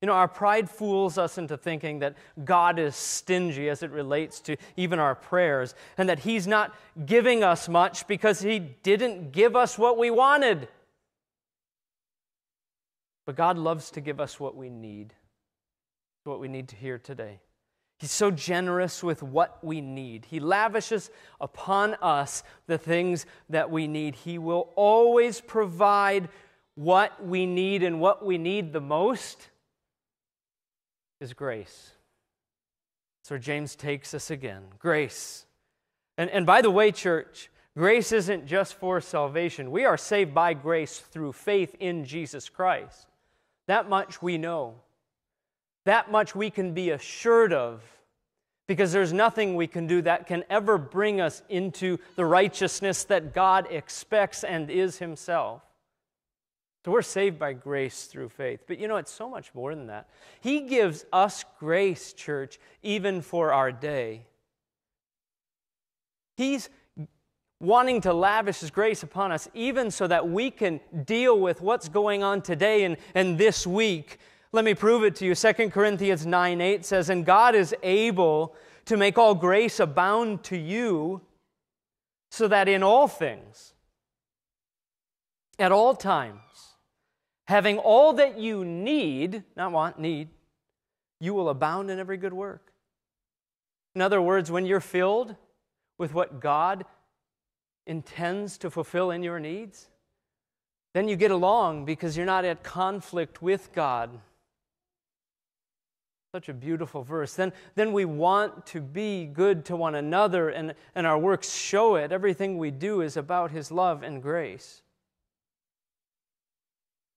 You 0.01 0.05
know, 0.05 0.13
our 0.13 0.27
pride 0.27 0.69
fools 0.69 1.17
us 1.17 1.37
into 1.37 1.57
thinking 1.57 1.99
that 1.99 2.15
God 2.43 2.77
is 2.77 2.95
stingy 2.95 3.67
as 3.67 3.81
it 3.81 3.89
relates 3.89 4.39
to 4.41 4.55
even 4.75 4.99
our 4.99 5.15
prayers, 5.15 5.73
and 5.97 6.07
that 6.07 6.19
He's 6.19 6.45
not 6.45 6.75
giving 7.05 7.43
us 7.43 7.67
much 7.67 8.05
because 8.05 8.39
He 8.39 8.59
didn't 8.59 9.31
give 9.31 9.55
us 9.55 9.77
what 9.77 9.97
we 9.97 10.11
wanted. 10.11 10.67
But 13.25 13.35
God 13.35 13.57
loves 13.57 13.89
to 13.91 14.01
give 14.01 14.19
us 14.19 14.39
what 14.39 14.55
we 14.55 14.69
need, 14.69 15.13
what 16.27 16.39
we 16.39 16.47
need 16.47 16.67
to 16.69 16.75
hear 16.75 16.97
today. 16.97 17.39
He's 17.99 18.11
so 18.11 18.29
generous 18.29 19.03
with 19.03 19.23
what 19.23 19.63
we 19.63 19.81
need. 19.81 20.25
He 20.25 20.39
lavishes 20.39 21.09
upon 21.41 21.95
us 21.95 22.43
the 22.67 22.77
things 22.77 23.25
that 23.49 23.71
we 23.71 23.87
need. 23.87 24.13
He 24.13 24.37
will 24.37 24.69
always 24.75 25.41
provide 25.41 26.29
what 26.75 27.25
we 27.25 27.47
need 27.47 27.81
and 27.81 27.99
what 27.99 28.23
we 28.23 28.37
need 28.37 28.71
the 28.71 28.81
most 28.81 29.49
is 31.19 31.33
grace. 31.33 31.91
So 33.23 33.39
James 33.39 33.75
takes 33.75 34.13
us 34.13 34.29
again. 34.29 34.63
Grace. 34.77 35.45
And, 36.19 36.29
and 36.29 36.45
by 36.45 36.61
the 36.61 36.69
way, 36.69 36.91
church, 36.91 37.49
grace 37.75 38.11
isn't 38.11 38.45
just 38.45 38.75
for 38.75 39.01
salvation. 39.01 39.71
We 39.71 39.85
are 39.85 39.97
saved 39.97 40.35
by 40.35 40.53
grace 40.53 40.99
through 40.99 41.33
faith 41.33 41.75
in 41.79 42.05
Jesus 42.05 42.47
Christ. 42.47 43.07
That 43.65 43.89
much 43.89 44.21
we 44.21 44.37
know. 44.37 44.75
That 45.87 46.11
much 46.11 46.35
we 46.35 46.49
can 46.49 46.73
be 46.73 46.89
assured 46.89 47.53
of 47.53 47.81
because 48.67 48.91
there's 48.91 49.13
nothing 49.13 49.55
we 49.55 49.67
can 49.67 49.87
do 49.87 50.01
that 50.01 50.27
can 50.27 50.43
ever 50.49 50.77
bring 50.77 51.21
us 51.21 51.41
into 51.47 51.97
the 52.17 52.25
righteousness 52.25 53.05
that 53.05 53.33
God 53.33 53.67
expects 53.71 54.43
and 54.43 54.69
is 54.69 54.97
Himself. 54.97 55.61
So 56.83 56.91
we're 56.91 57.01
saved 57.01 57.39
by 57.39 57.53
grace 57.53 58.03
through 58.03 58.27
faith. 58.27 58.65
But 58.67 58.79
you 58.79 58.89
know, 58.89 58.97
it's 58.97 59.13
so 59.13 59.29
much 59.29 59.55
more 59.55 59.73
than 59.73 59.87
that. 59.87 60.09
He 60.41 60.59
gives 60.63 61.05
us 61.13 61.45
grace, 61.57 62.11
church, 62.11 62.59
even 62.83 63.21
for 63.21 63.53
our 63.53 63.71
day. 63.71 64.25
He's 66.35 66.67
wanting 67.61 68.01
to 68.01 68.11
lavish 68.11 68.59
His 68.59 68.71
grace 68.71 69.03
upon 69.03 69.31
us, 69.31 69.47
even 69.53 69.89
so 69.91 70.05
that 70.05 70.27
we 70.27 70.51
can 70.51 70.81
deal 71.05 71.39
with 71.39 71.61
what's 71.61 71.87
going 71.87 72.23
on 72.23 72.41
today 72.41 72.83
and, 72.83 72.97
and 73.15 73.37
this 73.37 73.65
week. 73.65 74.19
Let 74.51 74.65
me 74.65 74.73
prove 74.73 75.03
it 75.03 75.15
to 75.17 75.25
you. 75.25 75.35
2 75.35 75.69
Corinthians 75.69 76.25
9 76.25 76.61
8 76.61 76.85
says, 76.85 77.09
And 77.09 77.25
God 77.25 77.55
is 77.55 77.75
able 77.83 78.55
to 78.85 78.97
make 78.97 79.17
all 79.17 79.35
grace 79.35 79.79
abound 79.79 80.43
to 80.45 80.57
you, 80.57 81.21
so 82.31 82.47
that 82.47 82.67
in 82.67 82.83
all 82.83 83.07
things, 83.07 83.73
at 85.59 85.71
all 85.71 85.95
times, 85.95 86.39
having 87.47 87.77
all 87.77 88.13
that 88.13 88.37
you 88.37 88.63
need, 88.63 89.43
not 89.55 89.71
want, 89.71 89.99
need, 89.99 90.29
you 91.19 91.33
will 91.33 91.49
abound 91.49 91.89
in 91.89 91.99
every 91.99 92.17
good 92.17 92.33
work. 92.33 92.71
In 93.95 94.01
other 94.01 94.21
words, 94.21 94.51
when 94.51 94.65
you're 94.65 94.79
filled 94.79 95.35
with 95.97 96.13
what 96.13 96.39
God 96.39 96.85
intends 97.85 98.57
to 98.59 98.69
fulfill 98.69 99.11
in 99.11 99.23
your 99.23 99.39
needs, 99.39 99.89
then 100.93 101.07
you 101.07 101.15
get 101.15 101.31
along 101.31 101.85
because 101.85 102.15
you're 102.15 102.25
not 102.25 102.45
at 102.45 102.63
conflict 102.63 103.41
with 103.41 103.73
God. 103.73 104.19
Such 106.33 106.49
a 106.49 106.53
beautiful 106.53 107.03
verse. 107.03 107.33
Then, 107.33 107.53
then 107.75 107.93
we 107.93 108.05
want 108.05 108.65
to 108.67 108.81
be 108.81 109.25
good 109.25 109.65
to 109.65 109.75
one 109.75 109.95
another, 109.95 110.49
and, 110.49 110.75
and 110.93 111.07
our 111.07 111.17
works 111.17 111.53
show 111.53 111.95
it. 111.95 112.11
Everything 112.11 112.57
we 112.57 112.69
do 112.69 113.01
is 113.01 113.15
about 113.15 113.51
His 113.51 113.71
love 113.71 114.03
and 114.03 114.21
grace. 114.21 114.81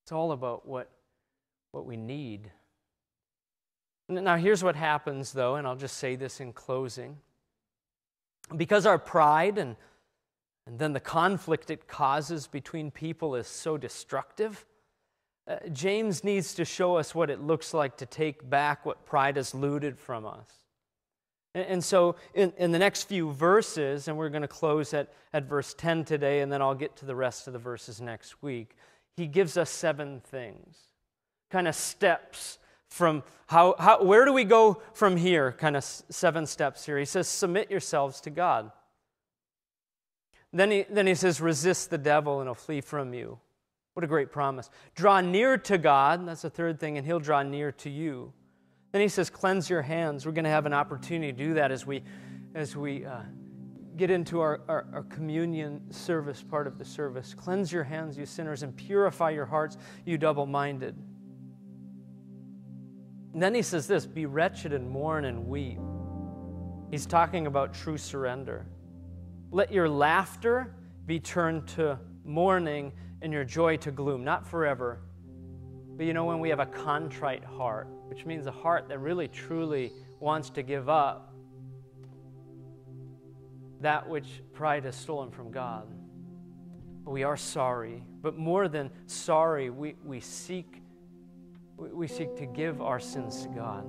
It's 0.05 0.12
all 0.12 0.33
about 0.33 0.66
what, 0.66 0.90
what 1.73 1.87
we 1.87 1.96
need. 1.96 2.51
Now, 4.09 4.37
here's 4.37 4.64
what 4.64 4.75
happens, 4.75 5.33
though, 5.33 5.57
and 5.57 5.66
I'll 5.66 5.77
just 5.77 5.99
say 5.99 6.16
this 6.16 6.40
in 6.40 6.53
closing. 6.53 7.18
Because 8.57 8.87
our 8.87 8.99
pride 8.99 9.59
and, 9.59 9.77
and 10.66 10.79
then 10.79 10.92
the 10.92 11.01
conflict 11.01 11.70
it 11.70 11.87
causes 11.87 12.46
between 12.46 12.90
people 12.90 13.37
is 13.37 13.46
so 13.46 13.77
destructive, 13.77 14.66
uh, 15.51 15.69
James 15.73 16.25
needs 16.25 16.55
to 16.55 16.65
show 16.65 16.97
us 16.97 17.15
what 17.15 17.31
it 17.31 17.41
looks 17.41 17.75
like 17.75 17.97
to 17.99 18.07
take 18.07 18.49
back 18.49 18.87
what 18.87 19.05
pride 19.05 19.37
has 19.37 19.55
looted 19.55 19.99
from 19.99 20.25
us. 20.25 20.49
And, 21.55 21.67
and 21.67 21.85
so, 21.85 22.17
in, 22.35 22.53
in 22.57 22.73
the 22.73 22.79
next 22.79 23.05
few 23.05 23.33
verses, 23.33 24.09
and 24.09 24.17
we're 24.17 24.29
going 24.29 24.43
to 24.43 24.49
close 24.49 24.95
at, 24.95 25.13
at 25.33 25.45
verse 25.45 25.75
10 25.75 26.05
today, 26.05 26.41
and 26.41 26.53
then 26.53 26.63
I'll 26.63 26.75
get 26.75 26.97
to 26.97 27.07
the 27.07 27.17
rest 27.17 27.47
of 27.47 27.53
the 27.53 27.59
verses 27.59 28.01
next 28.01 28.43
week 28.43 28.77
he 29.21 29.27
gives 29.27 29.57
us 29.57 29.71
seven 29.71 30.21
things, 30.21 30.79
kind 31.51 31.69
of 31.69 31.75
steps 31.75 32.59
from 32.89 33.23
how, 33.47 33.77
how, 33.79 34.03
where 34.03 34.25
do 34.25 34.33
we 34.33 34.45
go 34.45 34.83
from 34.95 35.17
here? 35.17 35.53
Kind 35.53 35.77
of 35.77 35.85
seven 35.85 36.47
steps 36.47 36.87
here. 36.87 36.99
He 36.99 37.05
says, 37.05 37.29
submit 37.29 37.71
yourselves 37.71 38.21
to 38.23 38.31
God. 38.31 38.73
Then 40.53 40.71
he, 40.71 40.85
then 40.91 41.07
he 41.07 41.15
says, 41.15 41.41
resist 41.41 41.91
the 41.91 41.99
devil 41.99 42.41
and 42.41 42.49
he'll 42.49 42.55
flee 42.55 42.81
from 42.81 43.15
you. 43.15 43.39
What 44.01 44.05
a 44.07 44.09
great 44.09 44.33
promise. 44.33 44.71
Draw 44.95 45.21
near 45.21 45.59
to 45.59 45.77
God, 45.77 46.27
that's 46.27 46.41
the 46.41 46.49
third 46.49 46.81
thing, 46.81 46.97
and 46.97 47.07
he'll 47.07 47.21
draw 47.21 47.43
near 47.43 47.71
to 47.73 47.91
you. 47.91 48.33
Then 48.93 49.03
he 49.03 49.09
says, 49.09 49.29
cleanse 49.29 49.69
your 49.69 49.83
hands. 49.83 50.25
We're 50.25 50.33
going 50.33 50.47
to 50.47 50.51
have 50.51 50.65
an 50.65 50.73
opportunity 50.73 51.31
to 51.31 51.37
do 51.37 51.53
that 51.53 51.71
as 51.71 51.85
we, 51.85 52.03
as 52.55 52.75
we 52.75 53.05
uh, 53.05 53.21
get 53.99 54.11
into 54.11 54.41
our, 54.41 54.63
our, 54.69 54.87
our, 54.95 55.03
communion 55.03 55.83
service 55.93 56.43
part 56.43 56.67
of 56.67 56.79
the 56.79 56.85
service. 56.87 57.35
Cleanse 57.35 57.71
your 57.71 57.85
hands, 57.85 58.17
you 58.17 58.25
sinners, 58.25 58.63
and 58.63 58.75
purify 58.75 59.29
your 59.29 59.45
hearts, 59.45 59.77
you 60.07 60.17
double 60.17 60.47
minded. 60.47 60.97
then 63.35 63.55
he 63.55 63.61
says 63.61 63.87
this 63.87 64.07
be 64.07 64.25
wretched 64.25 64.73
and 64.73 64.89
mourn 64.89 65.27
and 65.27 65.47
weep. 65.47 65.79
He's 66.91 67.05
talking 67.05 67.47
about 67.47 67.75
true 67.75 67.99
surrender. 67.99 68.65
Let 69.51 69.71
your 69.71 69.91
laughter 69.91 70.75
be 71.05 71.21
turned 71.21 71.69
to 71.69 71.99
mourning 72.25 72.93
and 73.23 73.33
your 73.33 73.45
joy 73.45 73.77
to 73.79 73.91
gloom, 73.91 74.25
not 74.25 74.47
forever. 74.47 75.01
But 75.97 76.07
you 76.07 76.15
know, 76.15 76.25
when 76.25 76.41
we 76.41 76.49
have 76.49 76.61
a 76.61 76.67
contrite 76.67 77.45
heart, 77.45 77.89
which 78.07 78.25
means 78.25 78.47
a 78.47 78.53
heart 78.53 78.89
that 78.89 78.99
really 78.99 79.29
truly 79.29 79.93
wants 80.19 80.51
to 80.51 80.63
give 80.63 80.89
up 80.89 81.35
that 83.81 84.09
which 84.09 84.43
pride 84.53 84.85
has 84.85 84.95
stolen 84.95 85.31
from 85.31 85.51
God. 85.51 85.89
We 87.05 87.23
are 87.23 87.37
sorry, 87.37 88.05
but 88.21 88.37
more 88.37 88.69
than 88.69 88.91
sorry, 89.07 89.71
we, 89.71 89.97
we 90.05 90.21
seek 90.21 90.83
we 91.77 92.07
seek 92.07 92.37
to 92.37 92.45
give 92.45 92.83
our 92.83 93.01
sins 93.01 93.43
to 93.43 93.49
God. 93.49 93.87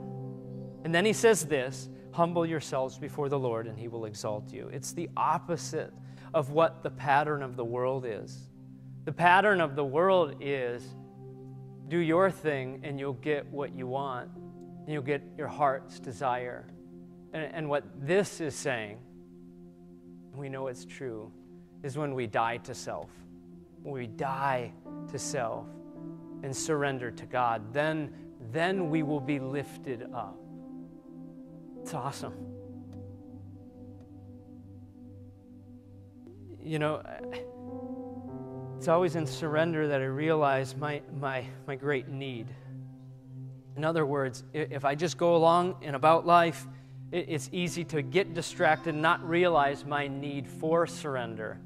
And 0.86 0.96
then 0.96 1.04
he 1.04 1.12
says 1.12 1.46
this 1.46 1.90
humble 2.14 2.46
yourselves 2.46 2.98
before 2.98 3.30
the 3.30 3.38
Lord, 3.38 3.68
and 3.68 3.78
he 3.78 3.88
will 3.88 4.06
exalt 4.06 4.52
you. 4.52 4.70
It's 4.72 4.94
the 4.94 5.10
opposite 5.18 5.94
of 6.34 6.52
what 6.52 6.84
the 6.84 6.90
pattern 6.90 7.44
of 7.44 7.56
the 7.56 7.66
world 7.66 8.06
is. 8.08 8.48
The 9.04 9.12
pattern 9.12 9.62
of 9.62 9.76
the 9.76 9.84
world 9.84 10.36
is 10.40 10.84
do 11.88 11.98
your 11.98 12.30
thing, 12.30 12.82
and 12.84 13.00
you'll 13.00 13.14
get 13.14 13.46
what 13.48 13.76
you 13.76 13.88
want, 13.88 14.30
and 14.36 14.94
you'll 14.94 15.02
get 15.02 15.24
your 15.38 15.48
heart's 15.48 16.00
desire. 16.00 16.68
And, 17.34 17.52
and 17.54 17.70
what 17.70 17.84
this 18.00 18.40
is 18.40 18.56
saying, 18.56 19.00
we 20.36 20.50
know 20.50 20.68
it's 20.68 20.86
true, 20.86 21.32
is 21.84 21.98
when 21.98 22.14
we 22.14 22.28
die 22.28 22.58
to 22.58 22.74
self. 22.74 23.10
When 23.82 23.94
we 23.94 24.08
die 24.08 24.72
to 25.12 25.18
self 25.18 25.66
and 26.44 26.56
surrender 26.56 27.10
to 27.12 27.26
God, 27.26 27.74
then, 27.74 28.14
then 28.52 28.90
we 28.90 29.02
will 29.04 29.20
be 29.20 29.40
lifted 29.40 30.08
up. 30.14 30.38
It's 31.82 31.94
awesome. 31.96 32.36
You 36.64 36.78
know, 36.78 37.02
it's 38.82 38.88
always 38.88 39.16
in 39.16 39.28
surrender 39.28 39.90
that 39.90 40.02
I 40.02 40.06
realize 40.06 40.76
my, 40.76 41.04
my, 41.20 41.46
my 41.68 41.76
great 41.76 42.08
need. 42.08 42.48
In 43.78 43.86
other 43.86 44.08
words, 44.08 44.44
if 44.54 44.86
I 44.86 44.96
just 44.96 45.20
go 45.20 45.36
along 45.36 45.76
and 45.84 45.96
about 45.96 46.26
life, 46.26 46.66
it's 47.12 47.48
easy 47.52 47.84
to 47.84 48.02
get 48.02 48.34
distracted, 48.34 48.96
not 48.96 49.24
realize 49.24 49.86
my 49.86 50.08
need 50.08 50.48
for 50.48 50.88
surrender. 50.88 51.60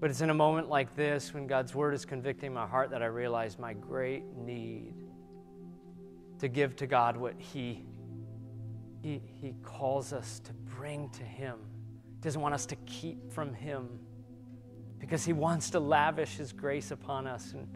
But 0.00 0.10
it's 0.10 0.20
in 0.20 0.30
a 0.30 0.34
moment 0.34 0.68
like 0.68 0.96
this 0.96 1.32
when 1.32 1.46
God's 1.46 1.76
word 1.76 1.94
is 1.94 2.04
convicting 2.04 2.52
my 2.52 2.66
heart 2.66 2.90
that 2.90 3.00
I 3.00 3.06
realize 3.06 3.56
my 3.56 3.74
great 3.74 4.24
need 4.34 4.94
to 6.40 6.48
give 6.48 6.74
to 6.74 6.88
God 6.88 7.16
what 7.16 7.34
He, 7.38 7.84
he, 9.04 9.22
he 9.40 9.54
calls 9.62 10.12
us 10.12 10.40
to 10.40 10.52
bring 10.52 11.08
to 11.10 11.22
Him. 11.22 11.60
He 12.16 12.20
doesn't 12.20 12.40
want 12.40 12.54
us 12.54 12.66
to 12.66 12.74
keep 12.84 13.30
from 13.30 13.54
Him 13.54 14.00
because 14.98 15.24
He 15.24 15.32
wants 15.32 15.70
to 15.70 15.80
lavish 15.80 16.36
His 16.36 16.52
grace 16.52 16.90
upon 16.90 17.26
us. 17.26 17.52
And 17.52 17.66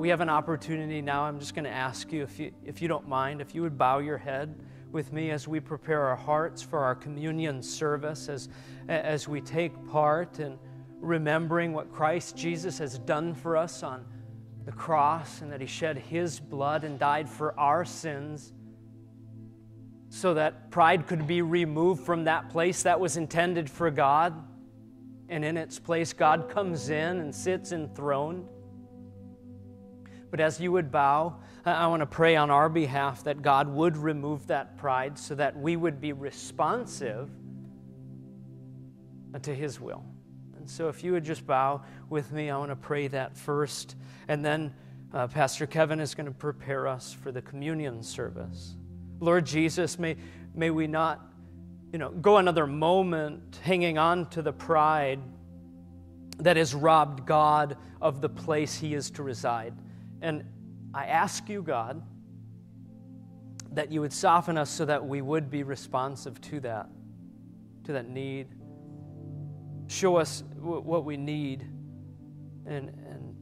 we 0.00 0.08
have 0.08 0.20
an 0.20 0.28
opportunity 0.28 1.00
now. 1.00 1.22
I'm 1.22 1.38
just 1.38 1.54
going 1.54 1.64
to 1.64 1.70
ask 1.70 2.12
you 2.12 2.22
if, 2.22 2.38
you, 2.38 2.52
if 2.64 2.82
you 2.82 2.88
don't 2.88 3.08
mind, 3.08 3.40
if 3.40 3.54
you 3.54 3.62
would 3.62 3.78
bow 3.78 3.98
your 3.98 4.18
head 4.18 4.58
with 4.92 5.12
me 5.12 5.30
as 5.30 5.46
we 5.46 5.60
prepare 5.60 6.02
our 6.02 6.16
hearts 6.16 6.62
for 6.62 6.80
our 6.80 6.94
communion 6.94 7.62
service, 7.62 8.28
as, 8.28 8.48
as 8.88 9.28
we 9.28 9.40
take 9.40 9.72
part 9.88 10.38
in 10.38 10.58
remembering 11.00 11.72
what 11.72 11.92
Christ 11.92 12.36
Jesus 12.36 12.78
has 12.78 12.98
done 12.98 13.34
for 13.34 13.56
us 13.56 13.82
on 13.82 14.04
the 14.64 14.72
cross 14.72 15.42
and 15.42 15.52
that 15.52 15.60
he 15.60 15.66
shed 15.66 15.96
his 15.96 16.40
blood 16.40 16.82
and 16.82 16.98
died 16.98 17.28
for 17.28 17.58
our 17.58 17.84
sins 17.84 18.52
so 20.08 20.34
that 20.34 20.70
pride 20.70 21.06
could 21.06 21.26
be 21.26 21.42
removed 21.42 22.04
from 22.04 22.24
that 22.24 22.50
place 22.50 22.82
that 22.82 22.98
was 22.98 23.16
intended 23.16 23.70
for 23.70 23.90
God. 23.90 24.34
And 25.28 25.44
in 25.44 25.56
its 25.56 25.78
place, 25.78 26.12
God 26.12 26.48
comes 26.48 26.88
in 26.88 27.18
and 27.18 27.34
sits 27.34 27.72
enthroned. 27.72 28.46
But 30.30 30.40
as 30.40 30.60
you 30.60 30.72
would 30.72 30.90
bow, 30.90 31.36
I 31.64 31.86
want 31.88 32.00
to 32.00 32.06
pray 32.06 32.36
on 32.36 32.50
our 32.50 32.68
behalf 32.68 33.24
that 33.24 33.42
God 33.42 33.68
would 33.68 33.96
remove 33.96 34.46
that 34.48 34.76
pride 34.76 35.18
so 35.18 35.34
that 35.34 35.56
we 35.56 35.76
would 35.76 36.00
be 36.00 36.12
responsive 36.12 37.28
to 39.42 39.54
His 39.54 39.80
will. 39.80 40.04
And 40.56 40.68
so, 40.68 40.88
if 40.88 41.02
you 41.02 41.12
would 41.12 41.24
just 41.24 41.46
bow 41.46 41.82
with 42.08 42.32
me, 42.32 42.50
I 42.50 42.58
want 42.58 42.70
to 42.70 42.76
pray 42.76 43.08
that 43.08 43.36
first. 43.36 43.96
And 44.28 44.44
then 44.44 44.74
uh, 45.12 45.26
Pastor 45.26 45.66
Kevin 45.66 46.00
is 46.00 46.14
going 46.14 46.26
to 46.26 46.32
prepare 46.32 46.86
us 46.86 47.12
for 47.12 47.32
the 47.32 47.42
communion 47.42 48.02
service. 48.02 48.76
Lord 49.20 49.46
Jesus, 49.46 49.98
may, 49.98 50.16
may 50.54 50.70
we 50.70 50.86
not 50.86 51.20
you 51.92 51.98
know, 51.98 52.10
go 52.10 52.38
another 52.38 52.66
moment 52.66 53.60
hanging 53.62 53.98
on 53.98 54.28
to 54.30 54.42
the 54.42 54.52
pride 54.52 55.20
that 56.38 56.56
has 56.56 56.74
robbed 56.74 57.26
God 57.26 57.76
of 58.00 58.20
the 58.20 58.28
place 58.28 58.76
he 58.76 58.94
is 58.94 59.10
to 59.12 59.22
reside. 59.22 59.74
And 60.20 60.44
I 60.92 61.06
ask 61.06 61.48
you, 61.48 61.62
God, 61.62 62.02
that 63.72 63.92
you 63.92 64.00
would 64.00 64.12
soften 64.12 64.58
us 64.58 64.70
so 64.70 64.84
that 64.84 65.06
we 65.06 65.22
would 65.22 65.50
be 65.50 65.62
responsive 65.62 66.40
to 66.42 66.60
that, 66.60 66.88
to 67.84 67.92
that 67.92 68.08
need 68.08 68.48
show 69.88 70.16
us 70.16 70.42
w- 70.56 70.80
what 70.80 71.04
we 71.04 71.16
need 71.16 71.62
and, 72.66 72.88
and 72.88 73.36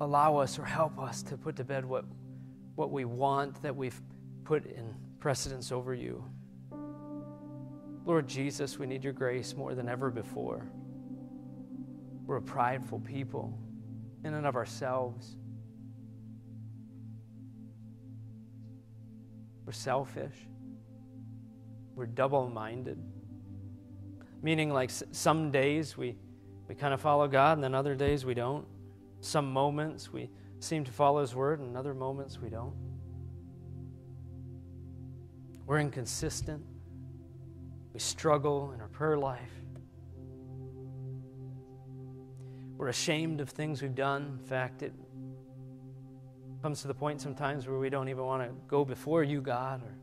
allow 0.00 0.36
us 0.36 0.58
or 0.58 0.64
help 0.64 0.98
us 0.98 1.22
to 1.22 1.36
put 1.36 1.56
to 1.56 1.64
bed 1.64 1.84
what, 1.84 2.04
what 2.74 2.90
we 2.90 3.04
want 3.04 3.60
that 3.62 3.74
we've 3.74 4.00
put 4.44 4.64
in 4.64 4.94
precedence 5.20 5.72
over 5.72 5.94
you. 5.94 6.24
Lord 8.04 8.28
Jesus, 8.28 8.78
we 8.78 8.86
need 8.86 9.02
your 9.02 9.14
grace 9.14 9.56
more 9.56 9.74
than 9.74 9.88
ever 9.88 10.10
before. 10.10 10.66
We're 12.26 12.36
a 12.36 12.42
prideful 12.42 13.00
people 13.00 13.58
in 14.24 14.34
and 14.34 14.46
of 14.46 14.56
ourselves. 14.56 15.36
We're 19.64 19.72
selfish. 19.72 20.34
We're 21.94 22.06
double 22.06 22.48
minded. 22.50 22.98
Meaning, 24.42 24.70
like 24.70 24.90
some 24.90 25.50
days 25.50 25.96
we, 25.96 26.16
we 26.68 26.74
kind 26.74 26.92
of 26.92 27.00
follow 27.00 27.26
God, 27.26 27.56
and 27.56 27.64
then 27.64 27.74
other 27.74 27.94
days 27.94 28.26
we 28.26 28.34
don't. 28.34 28.66
Some 29.20 29.50
moments 29.50 30.12
we 30.12 30.28
seem 30.60 30.84
to 30.84 30.92
follow 30.92 31.22
His 31.22 31.34
word, 31.34 31.60
and 31.60 31.76
other 31.76 31.94
moments 31.94 32.38
we 32.38 32.50
don't. 32.50 32.74
We're 35.66 35.78
inconsistent. 35.78 36.62
We 37.94 38.00
struggle 38.00 38.72
in 38.74 38.80
our 38.80 38.88
prayer 38.88 39.16
life. 39.16 39.40
We're 42.76 42.88
ashamed 42.88 43.40
of 43.40 43.48
things 43.48 43.80
we've 43.80 43.94
done. 43.94 44.40
In 44.40 44.46
fact, 44.46 44.82
it 44.82 44.92
comes 46.60 46.82
to 46.82 46.88
the 46.88 46.94
point 46.94 47.20
sometimes 47.20 47.68
where 47.68 47.78
we 47.78 47.88
don't 47.88 48.08
even 48.08 48.24
want 48.24 48.42
to 48.42 48.54
go 48.66 48.84
before 48.84 49.22
you, 49.22 49.40
God, 49.40 49.80
or 49.82 49.94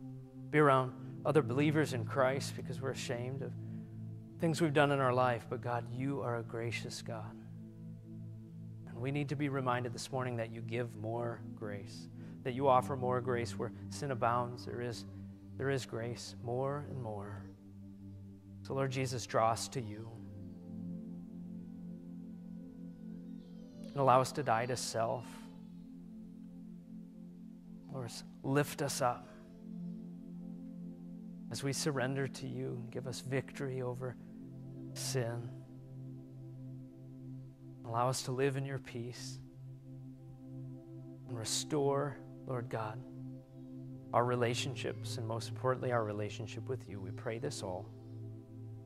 be 0.51 0.59
around 0.59 0.93
other 1.25 1.41
believers 1.41 1.93
in 1.93 2.05
Christ 2.05 2.55
because 2.55 2.79
we're 2.79 2.91
ashamed 2.91 3.41
of 3.41 3.51
things 4.39 4.61
we've 4.61 4.73
done 4.73 4.91
in 4.91 4.99
our 4.99 5.13
life, 5.13 5.45
but 5.49 5.61
God, 5.61 5.85
you 5.93 6.21
are 6.21 6.37
a 6.37 6.43
gracious 6.43 7.01
God. 7.01 7.35
And 8.87 8.97
we 8.97 9.11
need 9.11 9.27
to 9.29 9.35
be 9.35 9.49
reminded 9.49 9.93
this 9.93 10.11
morning 10.13 10.37
that 10.37 10.51
you 10.51 10.61
give 10.61 10.95
more 10.95 11.41
grace, 11.55 12.07
that 12.43 12.53
you 12.53 12.69
offer 12.69 12.95
more 12.95 13.19
grace 13.19 13.59
where 13.59 13.73
sin 13.89 14.11
abounds. 14.11 14.65
There 14.65 14.81
is, 14.81 15.03
there 15.57 15.69
is 15.69 15.85
grace, 15.85 16.35
more 16.41 16.85
and 16.89 17.01
more. 17.03 17.43
So, 18.71 18.75
Lord 18.75 18.91
Jesus, 18.91 19.25
draw 19.25 19.51
us 19.51 19.67
to 19.67 19.81
you. 19.81 20.09
And 23.89 23.97
allow 23.97 24.21
us 24.21 24.31
to 24.31 24.43
die 24.43 24.65
to 24.65 24.77
self. 24.77 25.25
Lord, 27.93 28.09
lift 28.43 28.81
us 28.81 29.01
up 29.01 29.27
as 31.51 31.65
we 31.65 31.73
surrender 31.73 32.29
to 32.29 32.47
you. 32.47 32.79
And 32.81 32.89
give 32.89 33.07
us 33.07 33.19
victory 33.19 33.81
over 33.81 34.15
sin. 34.93 35.49
Allow 37.85 38.07
us 38.07 38.21
to 38.23 38.31
live 38.31 38.55
in 38.55 38.65
your 38.65 38.79
peace 38.79 39.37
and 41.27 41.37
restore, 41.37 42.15
Lord 42.47 42.69
God, 42.69 43.03
our 44.13 44.23
relationships 44.23 45.17
and 45.17 45.27
most 45.27 45.49
importantly, 45.49 45.91
our 45.91 46.05
relationship 46.05 46.69
with 46.69 46.87
you. 46.87 47.01
We 47.01 47.11
pray 47.11 47.37
this 47.37 47.63
all 47.63 47.89